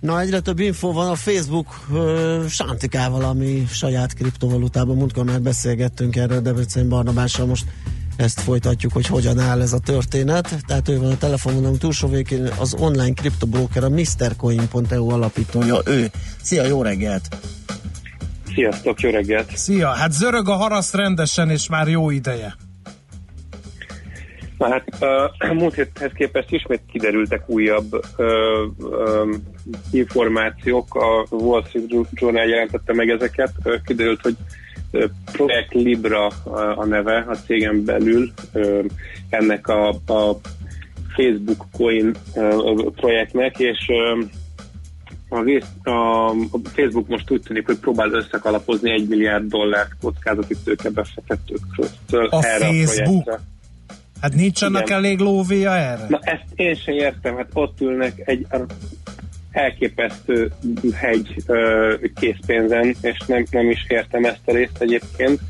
[0.00, 4.96] Na, egyre több info van a Facebook ö, Sántikával, ami saját kriptovalutában.
[4.96, 7.64] Múltkor már beszélgettünk erről Debrecen Barnabással, most
[8.16, 10.60] ezt folytatjuk, hogy hogyan áll ez a történet.
[10.66, 16.10] Tehát ő van a telefonunk túlsó végén, az online kriptobroker, a MrCoin.eu alapítója, ő.
[16.42, 17.28] Szia, jó reggelt!
[18.54, 19.56] Sziasztok, jó reggelt!
[19.56, 22.56] Szia, hát zörög a haraszt rendesen, és már jó ideje.
[24.58, 28.26] Na hát uh, múlt héthez képest ismét kiderültek újabb uh,
[28.78, 29.42] um,
[29.90, 30.94] információk.
[30.94, 33.52] A Wall Street Journal jelentette meg ezeket.
[33.84, 34.36] Kiderült, hogy
[35.32, 36.26] Projekt Libra
[36.76, 38.32] a neve a cégen belül.
[39.28, 40.40] Ennek a, a
[41.16, 42.14] Facebook Coin
[42.96, 43.90] projektnek, és
[45.28, 45.36] a,
[45.90, 46.34] a, a
[46.64, 52.72] Facebook most úgy tűnik, hogy próbál összekalapozni egy milliárd dollárt kockázati tőkebefektetőkről A erre a
[52.72, 53.22] Facebook.
[53.22, 53.40] projektre.
[54.20, 54.96] Hát nincs annak Igen.
[54.98, 56.06] elég lóvéja erre?
[56.08, 58.46] Na ezt én sem értem, hát ott ülnek egy
[59.50, 60.52] elképesztő
[60.94, 65.40] hegy ö, készpénzen, és nem, nem is értem ezt a részt egyébként.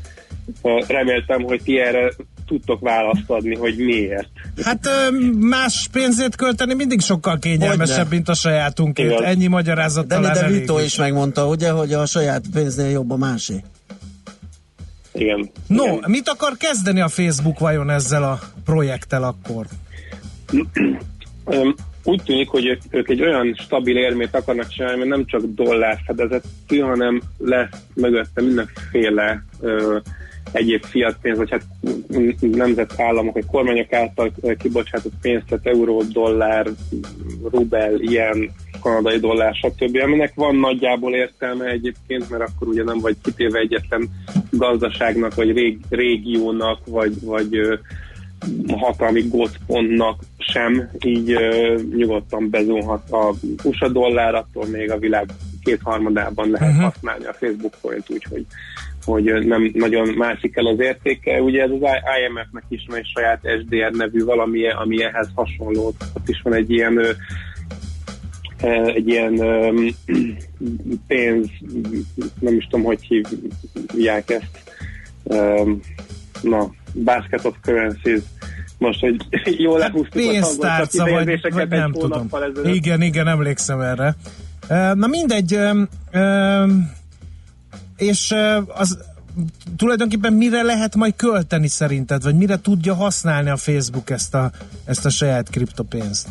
[0.87, 2.11] Reméltem, hogy ti erre
[2.47, 4.29] tudtok választ adni, hogy miért.
[4.63, 5.09] Hát ö,
[5.39, 8.15] más pénzét költeni mindig sokkal kényelmesebb, Hogyne.
[8.15, 9.11] mint a sajátunkért.
[9.11, 9.23] Igen.
[9.23, 13.63] Ennyi magyarázat De, de Vito is megmondta, ugye, hogy a saját pénznél jobb a másé.
[15.13, 15.49] Igen.
[15.67, 19.65] No, mit akar kezdeni a Facebook vajon ezzel a projekttel akkor?
[22.03, 26.79] Úgy tűnik, hogy ők egy olyan stabil érmét akarnak csinálni, mert nem csak dollár fedezetű,
[26.79, 29.97] hanem lesz mögötte mindenféle ö,
[30.51, 31.65] egyéb fiat pénz, vagy hát
[32.39, 36.67] nemzetállamok, vagy kormányok által ö, kibocsátott pénzt, tehát euró, dollár,
[37.51, 38.51] rubel, ilyen,
[38.81, 39.97] kanadai dollár, stb.
[40.03, 44.09] Aminek van nagyjából értelme egyébként, mert akkor ugye nem vagy kitéve egyetlen
[44.51, 47.79] gazdaságnak, vagy rég, régiónak, vagy, vagy
[48.67, 55.29] hatalmi gócpontnak sem, így ö, nyugodtan bezónhat a USA dollár, attól még a világ
[55.63, 56.83] kétharmadában lehet Mhm.
[56.83, 58.45] használni a Facebook point, úgyhogy
[59.05, 61.41] hogy nem nagyon mászik el az értéke.
[61.41, 65.93] Ugye ez az IMF-nek is van egy saját SDR nevű valami, ami ehhez hasonló.
[66.13, 66.99] Ott is van egy ilyen
[68.85, 69.33] egy ilyen
[71.07, 71.47] pénz,
[72.39, 74.73] nem is tudom, hogy hívják ezt.
[76.41, 78.21] Na, basket of currencies.
[78.77, 79.25] Most, hogy
[79.65, 82.27] jól lehúztuk a Pénztárca, vagy, vagy nem tudom.
[82.31, 82.75] ezelőtt.
[82.75, 84.15] Igen, igen, emlékszem erre.
[84.93, 85.81] Na mindegy, ö,
[86.11, 86.65] ö,
[87.99, 88.35] és
[88.67, 88.99] az
[89.77, 94.51] tulajdonképpen mire lehet majd költeni szerinted, vagy mire tudja használni a Facebook ezt a,
[94.85, 96.27] ezt a saját kriptopénzt?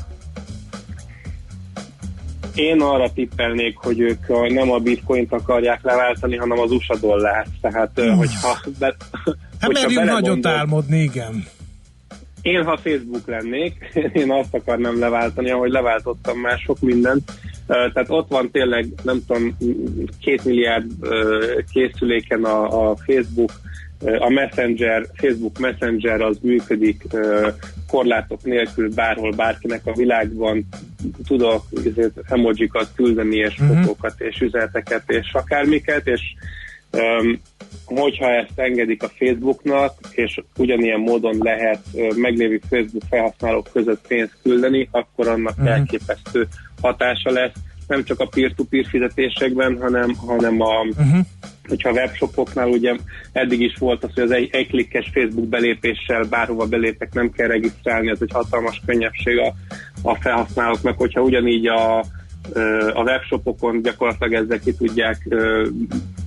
[2.55, 7.51] Én arra tippelnék, hogy ők a, nem a bitcoint akarják leváltani, hanem az USA dollárt.
[7.61, 8.59] Tehát, ö, hogyha...
[8.79, 8.97] Be,
[9.61, 11.47] Hát merjünk nagyot álmodni, igen.
[12.43, 13.75] Én, ha Facebook lennék,
[14.13, 17.33] én azt akarnám leváltani, ahogy leváltottam már sok mindent.
[17.69, 19.57] Tehát ott van tényleg, nem tudom,
[20.21, 20.91] két milliárd
[21.73, 23.53] készüléken a, a Facebook,
[24.19, 27.03] a Messenger, Facebook Messenger az működik
[27.87, 30.67] korlátok nélkül bárhol, bárkinek a világban
[31.27, 33.73] tudok ezért emojikat küldeni, és Mhm.
[33.73, 36.21] fotókat, és üzeneteket, és akármiket, és
[36.93, 37.41] Um,
[37.97, 41.81] hogyha ezt engedik a Facebooknak, és ugyanilyen módon lehet
[42.17, 45.67] meglévő Facebook felhasználók között pénzt küldeni, akkor annak Mhm.
[45.67, 46.47] elképesztő
[46.81, 47.53] hatása lesz,
[47.87, 51.19] nem csak a peer-to-peer fizetésekben, hanem, hanem a, Uh-huh.
[51.69, 52.95] hogyha a webshopoknál ugye
[53.33, 57.47] eddig is volt az, hogy az egy, egy klikkes Facebook belépéssel bárhova belépek, nem kell
[57.47, 59.55] regisztrálni, ez egy hatalmas könnyebbség a,
[60.03, 61.99] a felhasználóknak, hogyha ugyanígy a,
[62.95, 65.29] a webshopokon gyakorlatilag ezzel ki tudják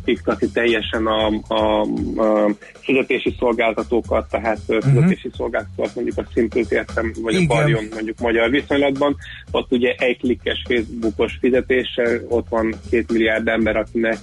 [0.06, 1.82] iktatni teljesen a, a,
[2.22, 4.94] a fizetési szolgáltatókat, tehát uh-huh.
[4.94, 7.46] fizetési szolgáltatókat mondjuk a simple értem, vagy Igen.
[7.50, 9.16] a Barjon mondjuk magyar viszonylatban,
[9.52, 14.20] ott ugye egy klikkes Facebookos fizetéssel, ott van két milliárd ember, akinek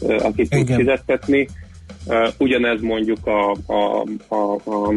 [0.00, 1.48] akit tud fizettetni.
[2.38, 4.94] Ugyanez mondjuk a, a, a, a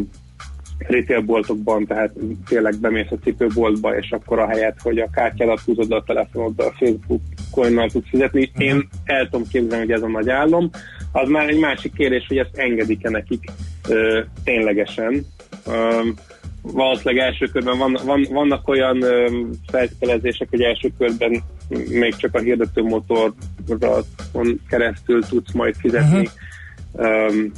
[0.77, 2.13] retailboltokban, tehát
[2.47, 6.75] tényleg bemész a cipőboltba, és akkor a helyet, hogy a kártyádat húzod a telefonoddal, a
[6.77, 7.21] Facebook
[7.51, 8.51] coinnal tudsz fizetni.
[8.57, 10.69] Én el tudom képzelni, hogy ez a nagy álom.
[11.11, 13.43] Az már egy másik kérdés, hogy ezt engedik-e nekik
[13.89, 15.25] ö, ténylegesen.
[15.65, 16.01] Ö,
[16.61, 19.41] valószínűleg első körben van, van, vannak olyan ö,
[19.71, 21.43] feltételezések, hogy első körben
[21.89, 23.35] még csak a hirdető motoron
[24.69, 26.29] keresztül tudsz majd fizetni
[26.91, 27.51] um,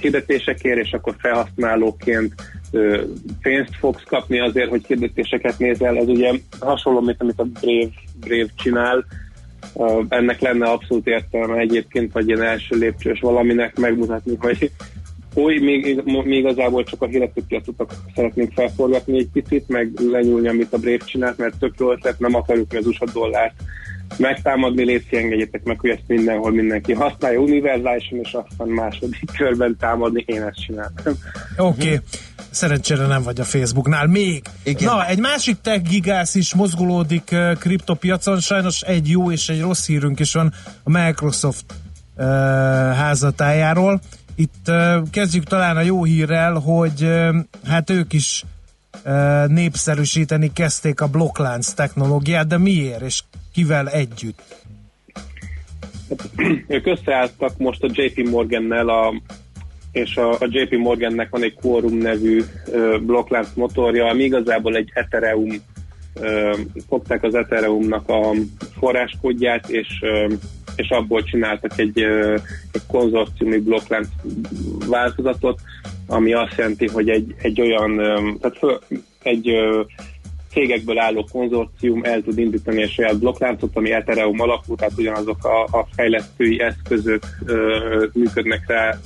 [0.00, 2.55] hirdetésekért, és akkor felhasználóként ö,
[3.42, 5.96] pénzt fogsz kapni azért, hogy hirdetéseket nézel.
[5.96, 7.90] Ez ugye hasonló, mint amit a Brave,
[8.20, 9.04] Brave csinál.
[10.08, 14.70] Ennek lenne abszolút értelme egyébként, vagy ilyen első lépcsős valaminek megmutatni, hogy
[15.34, 20.78] oly, még, még igazából csak a hirdetőpiacot szeretnénk felforgatni egy picit, meg lenyúlni, amit a
[20.78, 23.54] Brave csinált, mert tök jó ötlet, nem akarjuk mi az USA dollárt
[24.18, 30.24] megtámadni, létszi engedjétek meg, hogy ezt mindenhol mindenki használja univerzálisan, és aztán második körben támadni,
[30.26, 31.12] én ezt csináltam.
[31.56, 31.86] Oké.
[31.86, 32.00] Okay.
[32.50, 34.42] Szerencsére nem vagy a Facebooknál még.
[34.62, 34.94] Igen.
[34.94, 39.86] Na, egy másik tech gigász is mozgolódik uh, kriptopiacon, sajnos egy jó és egy rossz
[39.86, 40.52] hírünk is van
[40.82, 41.64] a Microsoft
[42.16, 42.24] uh,
[42.94, 44.00] házatájáról.
[44.34, 48.55] Itt uh, kezdjük talán a jó hírrel, hogy uh, hát ők is uh,
[49.46, 53.22] népszerűsíteni kezdték a blokklánc technológiát, de miért és
[53.52, 54.42] kivel együtt?
[56.68, 59.22] ők összeálltak most a JP Morgannel, a,
[59.92, 62.42] és a, a JP Morgannek van egy Quorum nevű
[63.00, 65.50] blokklánc motorja, ami igazából egy Ethereum,
[66.88, 68.32] fogták az Ethereumnak a
[68.78, 69.88] forráskódját, és,
[70.76, 72.00] és abból csináltak egy,
[72.72, 74.08] egy konzorciumi blokklánc
[74.88, 75.60] változatot,
[76.06, 77.96] ami azt jelenti, hogy egy, egy olyan,
[78.40, 78.80] tehát föl,
[79.22, 79.50] egy
[80.50, 85.78] cégekből álló konzorcium el tud indítani egy saját blokkláncot, ami Ethereum alapú, tehát ugyanazok a,
[85.78, 87.22] a fejlesztői eszközök
[88.12, 88.98] működnek rá,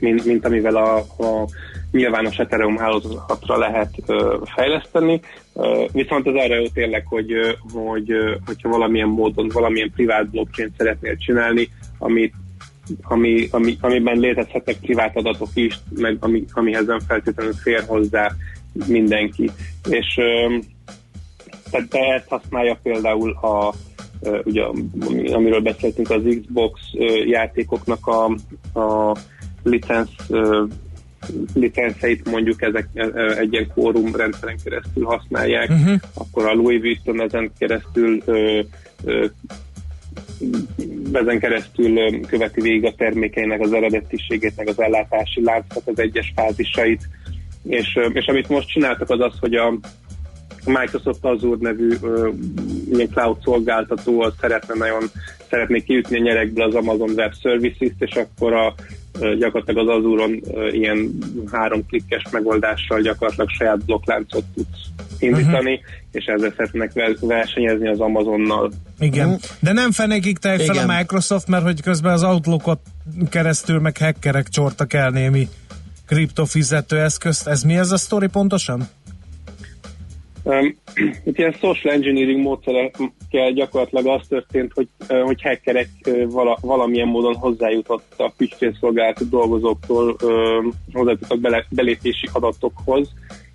[0.00, 1.48] mint, mint amivel a, a
[1.92, 5.20] nyilvános Ethereum hálózatra lehet ö, fejleszteni.
[5.54, 10.30] Ö, viszont az arra jó tényleg, hogy, ö, hogy ö, hogyha valamilyen módon, valamilyen privát
[10.30, 12.34] blockchain szeretnél csinálni, amit
[13.02, 18.30] ami, ami, amiben létezhetnek privát adatok is, meg ami, amihez nem feltétlenül fér hozzá
[18.86, 19.50] mindenki.
[19.88, 20.14] És
[21.70, 23.74] tehát de ezt használja például a
[24.44, 24.64] ugye,
[25.32, 26.80] amiről beszéltünk, az Xbox
[27.26, 28.24] játékoknak a,
[28.80, 29.16] a
[29.62, 30.30] licensz
[31.54, 32.88] licenszeit mondjuk ezek
[33.38, 35.94] egy ilyen quorum rendszeren keresztül használják, uh-huh.
[36.14, 38.60] akkor a Louis Vuitton ezen keresztül ö,
[39.04, 39.26] ö,
[41.12, 47.08] ezen keresztül követi végig a termékeinek az eredetiségét, meg az ellátási láncnak az egyes fázisait,
[47.62, 49.78] és, és amit most csináltak az az, hogy a
[50.64, 52.28] Microsoft Azure nevű uh,
[52.92, 55.10] ilyen cloud szolgáltató az szeretne nagyon
[55.50, 58.74] szeretné kiütni a nyerekből az Amazon Web Services-t, és akkor a,
[59.38, 61.18] gyakorlatilag az Azure-on uh, ilyen
[61.52, 65.90] három klikkes megoldással gyakorlatilag saját blokkláncot tudsz indítani, uh-huh.
[66.12, 68.72] és ezzel szeretnek versenyezni az Amazonnal.
[68.98, 69.42] Igen, uh-huh.
[69.60, 70.88] de nem fenekik fel Igen.
[70.88, 72.80] a Microsoft, mert hogy közben az Outlookot
[73.30, 75.48] keresztül meg hackerek csortak el némi
[76.06, 77.46] kriptofizetőeszközt.
[77.46, 78.88] Ez mi ez a sztori pontosan?
[80.44, 80.76] Um,
[81.24, 85.88] itt ilyen social engineering módszerekkel gyakorlatilag az történt, hogy, hogy hackerek
[86.28, 93.08] vala, valamilyen módon hozzájutottak ügyfélszolgálati dolgozóktól, uh, hozzájutottak bele, belépési adatokhoz,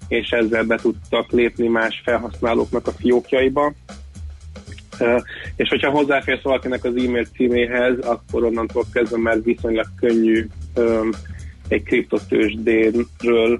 [0.07, 3.73] és ezzel be tudtak lépni más felhasználóknak a fiókjaiba.
[4.99, 5.21] Uh,
[5.55, 11.09] és hogyha hozzáférsz valakinek az e-mail címéhez, akkor onnantól kezdve már viszonylag könnyű um,
[11.67, 13.59] egy kriptotősdéről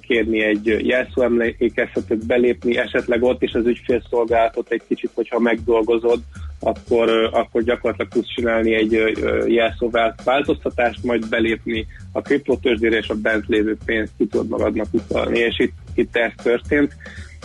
[0.00, 6.20] kérni egy jelszóemlékeztetőt belépni, esetleg ott is az ügyfélszolgálatot egy kicsit, hogyha megdolgozod,
[6.60, 9.02] akkor, akkor gyakorlatilag tudsz csinálni egy
[9.46, 15.58] jelszóváltoztatást, majd belépni a kriptotősdére, és a bent lévő pénzt ki tudod magadnak utalni, és
[15.58, 16.96] itt, itt ez történt.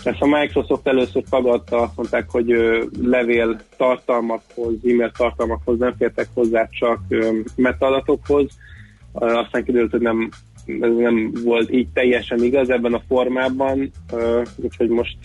[0.04, 2.46] Ezt a Microsoft először tagadta, azt mondták, hogy
[3.02, 7.00] levél tartalmakhoz, e-mail tartalmakhoz nem fértek hozzá, csak
[7.56, 8.46] metadatokhoz.
[9.12, 10.30] Aztán kiderült, hogy nem
[10.82, 13.92] ez nem volt így teljesen igaz ebben a formában,
[14.56, 15.18] úgyhogy most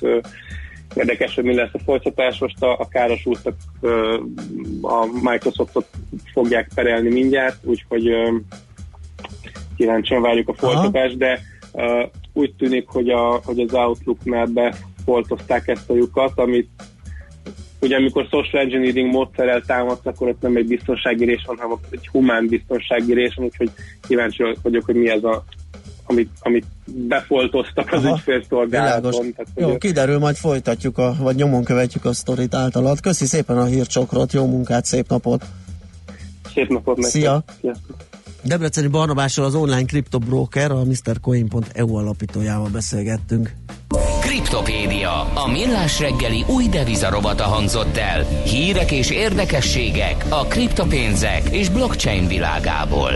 [0.94, 2.38] érdekes, hogy mi lesz a folytatás.
[2.38, 3.54] Most a, a károsultak
[4.82, 5.88] a Microsoftot
[6.32, 8.10] fogják perelni mindjárt, úgyhogy
[9.76, 11.40] kíváncsian várjuk a folytatást, de
[12.32, 16.70] úgy tűnik, hogy, a, hogy az Outlooknál befoltozták ezt a lyukat, amit
[17.82, 22.08] ugye amikor social engineering módszerrel támadsz, akkor ott nem egy biztonsági rés van, hanem egy
[22.08, 23.70] humán biztonsági rés van, úgyhogy
[24.08, 25.44] kíváncsi vagyok, hogy mi ez a
[26.06, 29.34] amit, amit befoltoztak az ügyfélszolgálaton.
[29.56, 33.00] Jó, hogy kiderül, majd folytatjuk, a, vagy nyomon követjük a sztorit általad.
[33.00, 35.44] Köszi szépen a hírcsokrot, jó munkát, szép napot!
[36.54, 37.12] Szép napot nektek!
[37.12, 37.44] Szia!
[37.60, 37.96] Sziasztok.
[38.44, 43.52] Debreceni Barnabással az online kriptobroker, a MrCoin.eu alapítójával beszélgettünk.
[44.32, 48.24] Kriptopédia, a millás reggeli új devizarobata hangzott el.
[48.44, 53.12] Hírek és érdekességek a kriptopénzek és blockchain világából.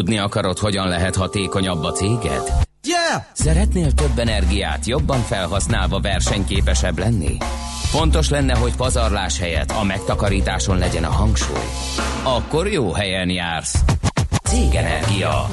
[0.00, 2.42] Tudni akarod, hogyan lehet hatékonyabb a céged?
[2.82, 3.22] Yeah!
[3.32, 7.36] Szeretnél több energiát jobban felhasználva versenyképesebb lenni?
[7.82, 11.64] Fontos lenne, hogy pazarlás helyett a megtakarításon legyen a hangsúly.
[12.22, 13.84] Akkor jó helyen jársz.
[14.42, 15.48] Cégenergia.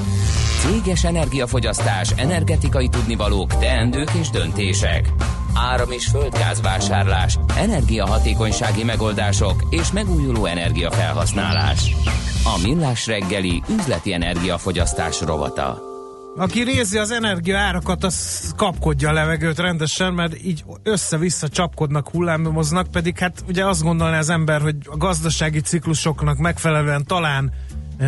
[0.60, 5.08] Céges energiafogyasztás, energetikai tudnivalók, teendők és döntések.
[5.54, 11.94] Áram- és földgázvásárlás, energiahatékonysági megoldások és megújuló energiafelhasználás.
[12.44, 15.86] A Millás reggeli üzleti energiafogyasztás rovata.
[16.36, 22.86] Aki rézi az energia árakat, az kapkodja a levegőt rendesen, mert így össze-vissza csapkodnak, hullámoznak,
[22.86, 27.52] pedig hát ugye azt gondolná az ember, hogy a gazdasági ciklusoknak megfelelően talán
[27.98, 28.06] e,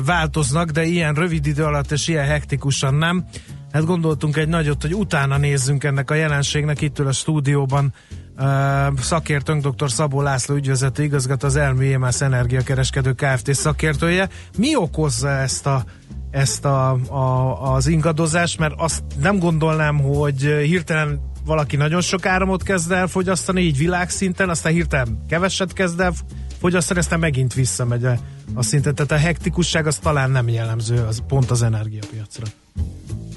[0.00, 3.24] változnak, de ilyen rövid idő alatt és ilyen hektikusan nem.
[3.72, 7.92] Hát gondoltunk egy nagyot, hogy utána nézzünk ennek a jelenségnek itt ül a stúdióban
[8.36, 9.90] e, szakértőnk, dr.
[9.90, 13.54] Szabó László ügyvezető igazgató, az Elmi EMAS energiakereskedő Kft.
[13.54, 14.28] szakértője.
[14.58, 15.84] Mi okozza ezt a
[16.30, 22.62] ezt a, a, az ingadozást, mert azt nem gondolnám, hogy hirtelen valaki nagyon sok áramot
[22.62, 26.12] kezd el fogyasztani, így világszinten, aztán hirtelen keveset kezd el
[26.60, 28.16] fogyasztani, aztán megint visszamegy a,
[28.54, 28.94] a szinten.
[28.94, 32.46] Tehát a hektikusság az talán nem jellemző az pont az energiapiacra.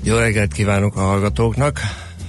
[0.03, 1.79] Jó reggelt kívánok a hallgatóknak!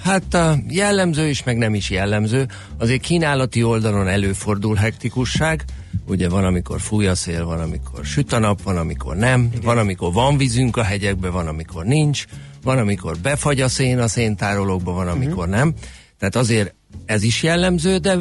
[0.03, 2.47] Hát a jellemző is, meg nem is jellemző.
[2.79, 5.65] Azért kínálati oldalon előfordul hektikusság.
[6.07, 9.49] Ugye van, amikor fúj a szél, van, amikor süt a nap, van, amikor nem.
[9.51, 9.61] Igen.
[9.63, 12.25] Van, amikor van vízünk a hegyekbe, van, amikor nincs.
[12.63, 15.55] Van, amikor befagy a szén a széntárolókba, van, amikor uh-huh.
[15.55, 15.75] nem.
[16.19, 16.75] Tehát azért
[17.07, 18.19] ez is jellemző, de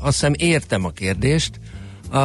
[0.00, 1.60] azt hiszem értem a kérdést.
[2.12, 2.16] Uh,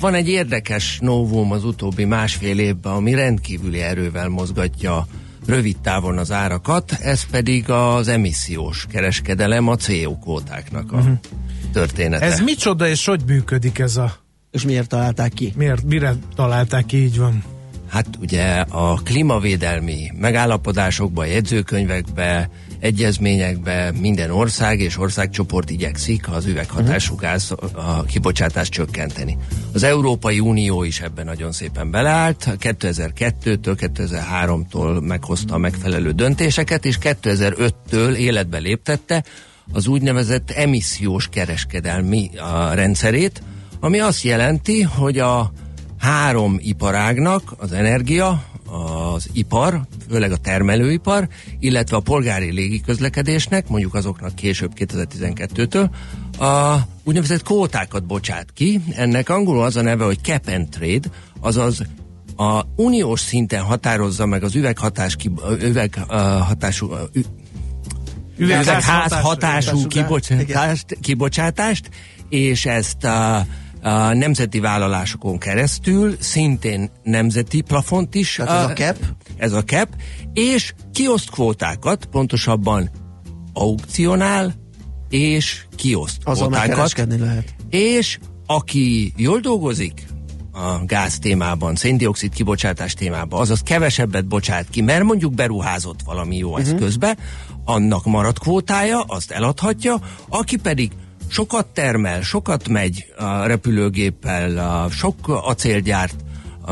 [0.00, 5.06] van egy érdekes novum az utóbbi másfél évben, ami rendkívüli erővel mozgatja
[5.46, 11.18] rövid távon az árakat, ez pedig az emissziós kereskedelem, a CO kótáknak a uh-huh.
[11.72, 12.24] története.
[12.24, 14.12] Ez micsoda és hogy működik ez a...
[14.50, 15.52] És miért találták ki?
[15.56, 17.42] Miért, mire találták ki, így van?
[17.88, 22.50] Hát ugye a klímavédelmi megállapodásokban, jegyzőkönyvekbe
[22.80, 27.22] egyezményekbe minden ország és országcsoport igyekszik az üveghatású Mhm.
[27.22, 29.36] gáz a kibocsátást csökkenteni.
[29.72, 36.98] Az Európai Unió is ebben nagyon szépen beleállt, 2002-től, 2003-tól meghozta a megfelelő döntéseket, és
[37.00, 39.24] 2005-től életbe léptette
[39.72, 43.42] az úgynevezett emissziós kereskedelmi a rendszerét,
[43.80, 45.52] ami azt jelenti, hogy a
[45.98, 51.28] három iparágnak, az energia, az ipar, főleg a termelőipar,
[51.58, 55.90] illetve a polgári légiközlekedésnek, mondjuk azoknak később 2012-től,
[56.38, 58.80] a úgynevezett kvótákat bocsát ki.
[58.96, 61.08] Ennek angolul az a neve, hogy cap and trade,
[61.40, 61.82] azaz
[62.36, 67.26] a uniós szinten határozza meg az üveghatás, kib- üveghatású ü-
[68.36, 71.90] üvegház hatású hatású- kibocsátást, kibocsátást,
[72.28, 73.46] és ezt a,
[73.82, 78.34] a nemzeti vállalásokon keresztül szintén nemzeti plafont is.
[78.34, 78.96] Tehát ez a cap?
[79.36, 79.88] Ez a cap,
[80.32, 82.90] és kioszt kvótákat, pontosabban
[83.52, 84.54] aukcionál,
[85.08, 87.06] és kioszt Azzal kvótákat.
[87.18, 87.54] lehet.
[87.70, 90.06] És aki jól dolgozik
[90.52, 96.50] a gáz témában, széndiokszid kibocsátás témában, azaz kevesebbet bocsát ki, mert mondjuk beruházott valami jó
[96.50, 96.66] uh-huh.
[96.66, 97.16] eszközbe,
[97.64, 100.92] annak marad kvótája, azt eladhatja, aki pedig
[101.30, 106.14] sokat termel, sokat megy a repülőgéppel, a sok acélgyárt,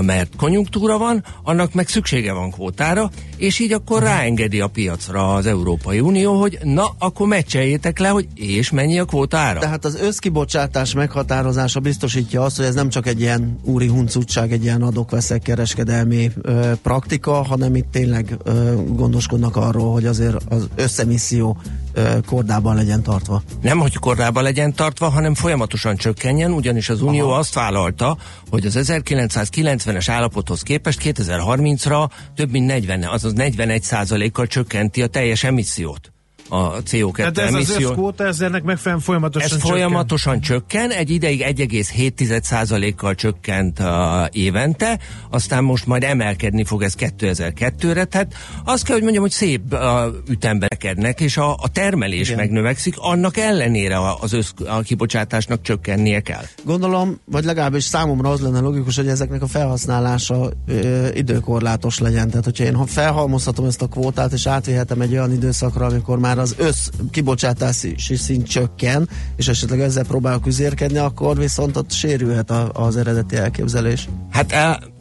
[0.01, 5.47] mert konjunktúra van, annak meg szüksége van kvótára, és így akkor ráengedi a piacra az
[5.47, 9.61] Európai Unió, hogy na, akkor meccseljétek le, hogy és mennyi a kvótára.
[9.61, 14.63] Tehát az összkibocsátás meghatározása biztosítja azt, hogy ez nem csak egy ilyen úri huncutság, egy
[14.63, 21.57] ilyen adok-veszek kereskedelmi ö, praktika, hanem itt tényleg ö, gondoskodnak arról, hogy azért az összemisszió
[21.93, 23.43] ö, kordában legyen tartva.
[23.63, 27.39] Nem, hogy korábban legyen tartva, hanem folyamatosan csökkenjen, ugyanis az Unió Aha.
[27.39, 28.17] azt vállalta,
[28.51, 35.45] hogy az 1990-es állapothoz képest 2030-ra több mint 40, azaz 41 kal csökkenti a teljes
[35.45, 36.13] emissziót.
[36.49, 37.91] A CO2 Tehát ez az emissziót.
[37.91, 43.87] összkóta, ez ennek megfelelően folyamatosan Ez folyamatosan csökken, egy ideig 1,7%-kal csökkent uh,
[44.31, 44.99] évente,
[45.31, 48.35] aztán most majd emelkedni fog ez 2002-re, tehát
[48.65, 49.81] azt kell, hogy mondjam, hogy szép uh,
[50.29, 52.39] ütemben kednek, és a, a termelés Igen.
[52.39, 56.45] megnövekszik, annak ellenére a- az össz, a kibocsátásnak csökkennie kell.
[56.65, 62.29] Gondolom, vagy legalábbis számomra az lenne logikus, hogy ezeknek a felhasználása ö, időkorlátos legyen.
[62.29, 66.38] Tehát, hogyha én ha felhalmozhatom ezt a kvótát, és átvihetem egy olyan időszakra, amikor már
[66.39, 72.71] az össz kibocsátási szint csökken, és esetleg ezzel próbálok üzérkedni, akkor viszont ott sérülhet a,
[72.73, 74.09] az eredeti elképzelés.
[74.31, 74.55] Hát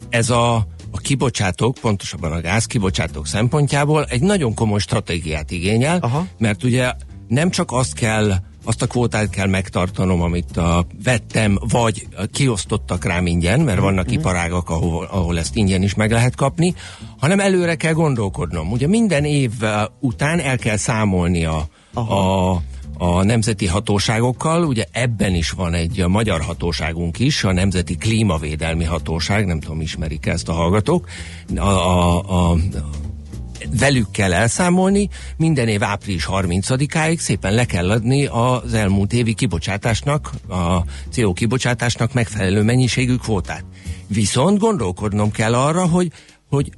[0.08, 0.54] ez a,
[0.90, 6.26] a kibocsátók, pontosabban a gázkibocsátók szempontjából egy nagyon komoly stratégiát igényel, Aha.
[6.38, 6.92] mert ugye
[7.28, 8.32] nem csak azt kell
[8.68, 14.14] azt a kvótát kell megtartanom, amit a, vettem, vagy kiosztottak rám ingyen, mert vannak Mhm.
[14.14, 16.74] iparágak, ahol, ahol ezt ingyen is meg lehet kapni,
[17.18, 18.70] hanem előre kell gondolkodnom.
[18.72, 19.50] Ugye minden év
[20.00, 22.50] után el kell számolni a, a,
[22.98, 28.84] a nemzeti hatóságokkal, ugye ebben is van egy a magyar hatóságunk is, a Nemzeti Klímavédelmi
[28.84, 31.08] Hatóság, nem tudom, ismerik ezt a hallgatók,
[31.56, 32.18] a, a,
[32.50, 32.56] a,
[33.78, 40.30] velük kell elszámolni, minden év április 30-áig szépen le kell adni az elmúlt évi kibocsátásnak,
[40.48, 40.78] a
[41.10, 43.64] CO kibocsátásnak megfelelő mennyiségű kvótát.
[44.06, 46.12] Viszont gondolkodnom kell arra, hogy,
[46.48, 46.70] hogy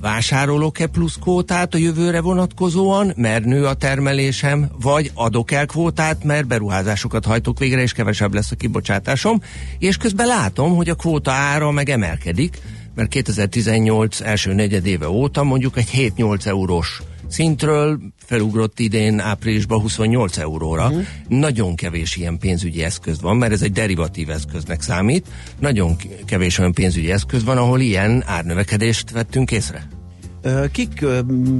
[0.00, 6.46] vásárolok-e plusz kvótát a jövőre vonatkozóan, mert nő a termelésem, vagy adok el kvótát, mert
[6.46, 9.40] beruházásokat hajtok végre, és kevesebb lesz a kibocsátásom,
[9.78, 12.60] és közben látom, hogy a kvóta ára meg emelkedik,
[12.98, 20.86] mert 2018 első negyedéve óta mondjuk egy 7-8 eurós szintről felugrott idén áprilisban 28 euróra.
[20.86, 21.06] Uh-huh.
[21.28, 25.26] Nagyon kevés ilyen pénzügyi eszköz van, mert ez egy derivatív eszköznek számít.
[25.58, 29.97] Nagyon kevés olyan pénzügyi eszköz van, ahol ilyen árnövekedést vettünk észre.
[30.72, 31.04] Kik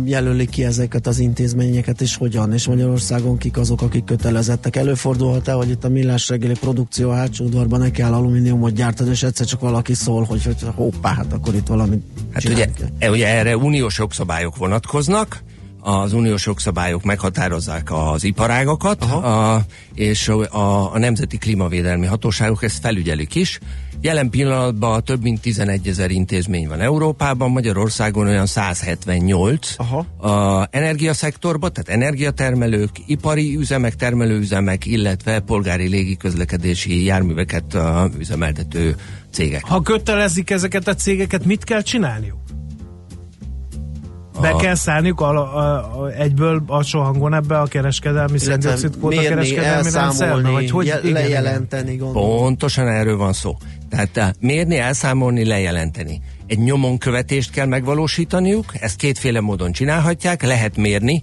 [0.04, 2.52] jelölik ki ezeket az intézményeket, és hogyan?
[2.52, 4.76] És Magyarországon kik azok, akik kötelezettek?
[4.76, 9.46] Előfordulhat-e, hogy itt a millás reggeli produkció hátsó udvarban ne kell alumíniumot gyártani, és egyszer
[9.46, 12.02] csak valaki szól, hogy, hogy hoppá, hát akkor itt valami
[12.32, 12.68] Hát ugye,
[12.98, 15.42] e, ugye erre uniós jogszabályok vonatkoznak,
[15.80, 19.64] az uniós jogszabályok meghatározzák az iparágakat, a,
[19.94, 23.58] és a, a Nemzeti Klímavédelmi Hatóságok ezt felügyelik is.
[24.00, 29.98] Jelen pillanatban több mint 11 ezer intézmény van Európában, Magyarországon olyan 178 Aha.
[30.28, 37.82] a energiaszektorban, tehát energiatermelők, ipari üzemek, termelőüzemek, illetve polgári légiközlekedési járműveket uh,
[38.18, 38.96] üzemeltető
[39.30, 39.64] cégek.
[39.64, 42.38] Ha kötelezik ezeket a cégeket, mit kell csinálniuk?
[44.40, 49.26] Be A- kell szállniuk a, a, a, egyből alsó hangon ebbe a kereskedelmi széndiokszid mérni,
[49.26, 50.50] kereskedelmi rendszerbe?
[50.50, 51.12] Vagy hogy igen.
[51.12, 52.38] lejelenteni, gondolom.
[52.38, 53.56] Pontosan erről van szó.
[53.90, 56.20] Tehát eh, mérni, elszámolni, lejelenteni.
[56.46, 61.22] Egy nyomon követést kell megvalósítaniuk, ezt kétféle módon csinálhatják, lehet mérni,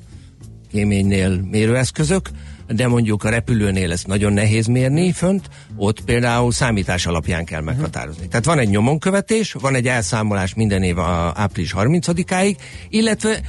[0.71, 2.29] kéménynél mérőeszközök,
[2.67, 8.27] de mondjuk a repülőnél ezt nagyon nehéz mérni fönt, ott például számítás alapján kell meghatározni.
[8.27, 12.55] Tehát van egy nyomonkövetés, van egy elszámolás minden év a április 30-áig,
[12.89, 13.41] illetve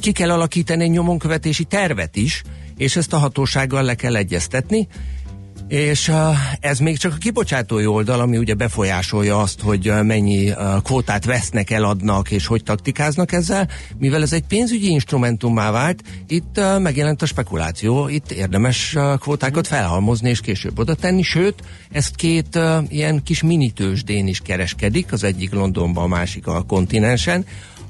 [0.00, 2.42] ki kell alakítani egy nyomonkövetési tervet is,
[2.76, 4.88] és ezt a hatósággal le kell egyeztetni,
[5.68, 6.12] és
[6.60, 12.30] ez még csak a kibocsátói oldal, ami ugye befolyásolja azt, hogy mennyi kvótát vesznek, eladnak,
[12.30, 13.68] és hogy taktikáznak ezzel.
[13.98, 20.40] Mivel ez egy pénzügyi instrumentummá vált, itt megjelent a spekuláció, itt érdemes kvótákat felhalmozni és
[20.40, 22.58] később oda tenni, sőt, ezt két
[22.88, 27.44] ilyen kis minitősdén is kereskedik, az egyik Londonban, a másik a kontinensen,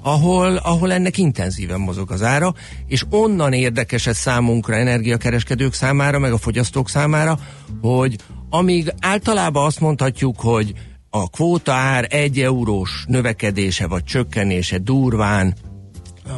[0.06, 2.54] ahol, ahol ennek intenzíven mozog az ára,
[2.86, 7.38] és onnan érdekes ez számunkra, energiakereskedők számára, meg a fogyasztók számára,
[7.80, 8.16] hogy
[8.50, 10.72] amíg általában azt mondhatjuk, hogy
[11.10, 15.54] a kvóta ár egy eurós növekedése vagy csökkenése durván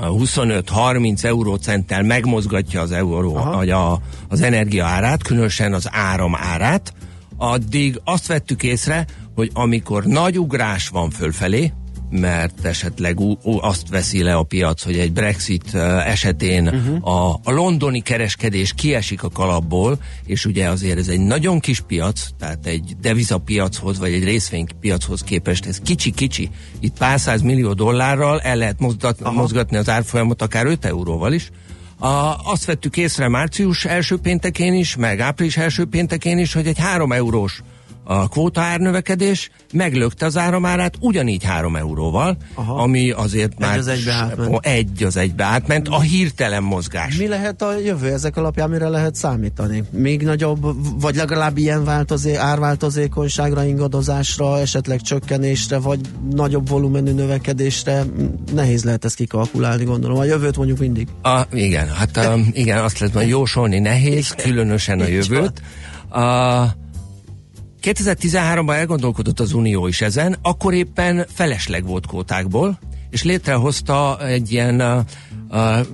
[0.02, 6.93] 25-30 eurócenttel megmozgatja az euró, vagy a, az energia árát, különösen az áram árát,
[7.36, 11.72] addig azt vettük észre, hogy amikor nagy ugrás van fölfelé,
[12.10, 15.74] mert esetleg ú, ú, azt veszi le a piac, hogy egy Brexit
[16.04, 17.08] esetén uh-huh.
[17.08, 22.28] a, a londoni kereskedés kiesik a kalapból, és ugye azért ez egy nagyon kis piac,
[22.38, 26.50] tehát egy devizapiachoz, vagy egy részvénypiachoz képest ez kicsi-kicsi.
[26.80, 31.50] Itt pár száz millió dollárral el lehet mozgat, mozgatni az árfolyamot akár 5 euróval is.
[31.98, 36.78] A, azt vettük észre március első péntekén is, meg április első péntekén is, hogy egy
[36.78, 37.62] 3 eurós
[38.08, 42.74] a kvóta árnövekedés meglökte az áramárát ugyanígy 3 euróval, Aha.
[42.82, 44.66] ami azért Egy már az egybe átment.
[44.66, 47.16] egy az egybe átment, a hirtelen mozgás.
[47.16, 49.82] Mi lehet a jövő ezek alapján, mire lehet számítani?
[49.90, 50.66] Még nagyobb,
[51.00, 56.00] vagy legalább ilyen változé, árváltozékonyságra, ingadozásra, esetleg csökkenésre, vagy
[56.30, 58.04] nagyobb volumenű növekedésre?
[58.54, 60.18] Nehéz lehet ezt kikalkulálni, gondolom.
[60.18, 61.08] A jövőt mondjuk mindig.
[61.22, 65.62] A, igen, hát a, igen, azt lehet mondani, jósolni nehéz, különösen a jövőt.
[66.08, 66.66] A,
[67.86, 72.78] 2013-ban elgondolkodott az Unió is ezen, akkor éppen felesleg volt kvótákból,
[73.10, 75.06] és létrehozta egy ilyen
[75.50, 75.86] uh,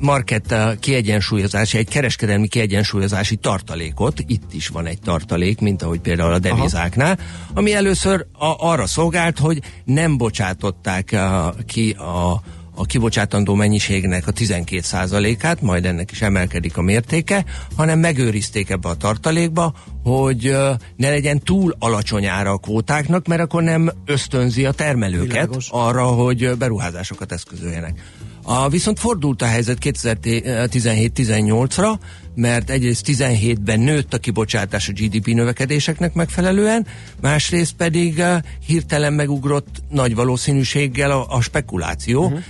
[0.00, 6.38] market kiegyensúlyozási, egy kereskedelmi kiegyensúlyozási tartalékot, itt is van egy tartalék, mint ahogy például a
[6.38, 7.18] devizáknál,
[7.54, 12.42] ami először a, arra szolgált, hogy nem bocsátották uh, ki a
[12.78, 17.44] a kibocsátandó mennyiségnek a 12%-át, majd ennek is emelkedik a mértéke,
[17.76, 20.56] hanem megőrizték ebbe a tartalékba, hogy
[20.96, 25.68] ne legyen túl alacsony ára a kvótáknak, mert akkor nem ösztönzi a termelőket Világos.
[25.70, 28.00] arra, hogy beruházásokat eszközöljenek.
[28.48, 31.98] A, viszont fordult a helyzet 2017-18-ra,
[32.34, 36.86] mert egyrészt 17-ben nőtt a kibocsátás a GDP növekedéseknek megfelelően,
[37.20, 38.36] másrészt pedig uh,
[38.66, 42.24] hirtelen megugrott nagy valószínűséggel a, a spekuláció.
[42.24, 42.40] Uh-huh.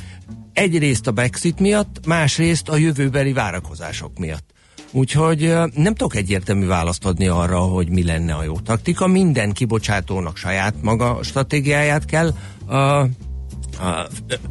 [0.56, 4.50] Egyrészt a Brexit miatt, másrészt a jövőbeli várakozások miatt.
[4.90, 9.06] Úgyhogy nem tudok egyértelmű választ adni arra, hogy mi lenne a jó taktika.
[9.06, 12.34] Minden kibocsátónak saját maga stratégiáját kell
[12.66, 13.08] uh, uh,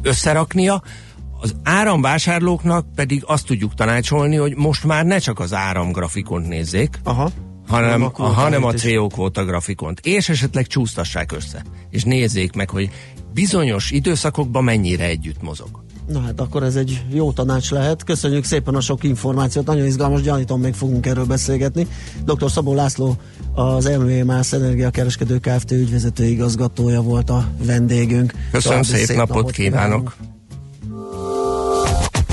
[0.02, 0.82] összeraknia.
[1.40, 7.30] Az áramvásárlóknak pedig azt tudjuk tanácsolni, hogy most már ne csak az áramgrafikont nézzék, Aha.
[7.66, 8.72] hanem, Nem a hanem a.
[8.72, 12.90] CO kvóta grafikont, és esetleg csúsztassák össze, és nézzék meg, hogy
[13.32, 15.84] bizonyos időszakokban mennyire együtt mozog.
[16.06, 18.04] Na hát akkor ez egy jó tanács lehet.
[18.04, 21.86] Köszönjük szépen a sok információt, nagyon izgalmas, gyanítom még fogunk erről beszélgetni.
[22.24, 22.50] Dr.
[22.50, 23.16] Szabó László,
[23.54, 25.70] az MV Mász Energiakereskedő Kft.
[25.70, 28.32] ügyvezető igazgatója volt a vendégünk.
[28.52, 30.16] Köszönöm, További szép, napot kívánok!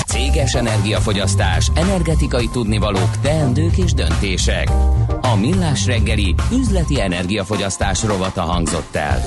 [0.08, 4.70] Céges energiafogyasztás, energetikai tudnivalók, teendők és döntések.
[5.22, 9.22] A Millás reggeli üzleti energiafogyasztás rovata hangzott el.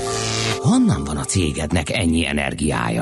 [0.57, 2.95] Honnan van a cégednek ennyi energiája?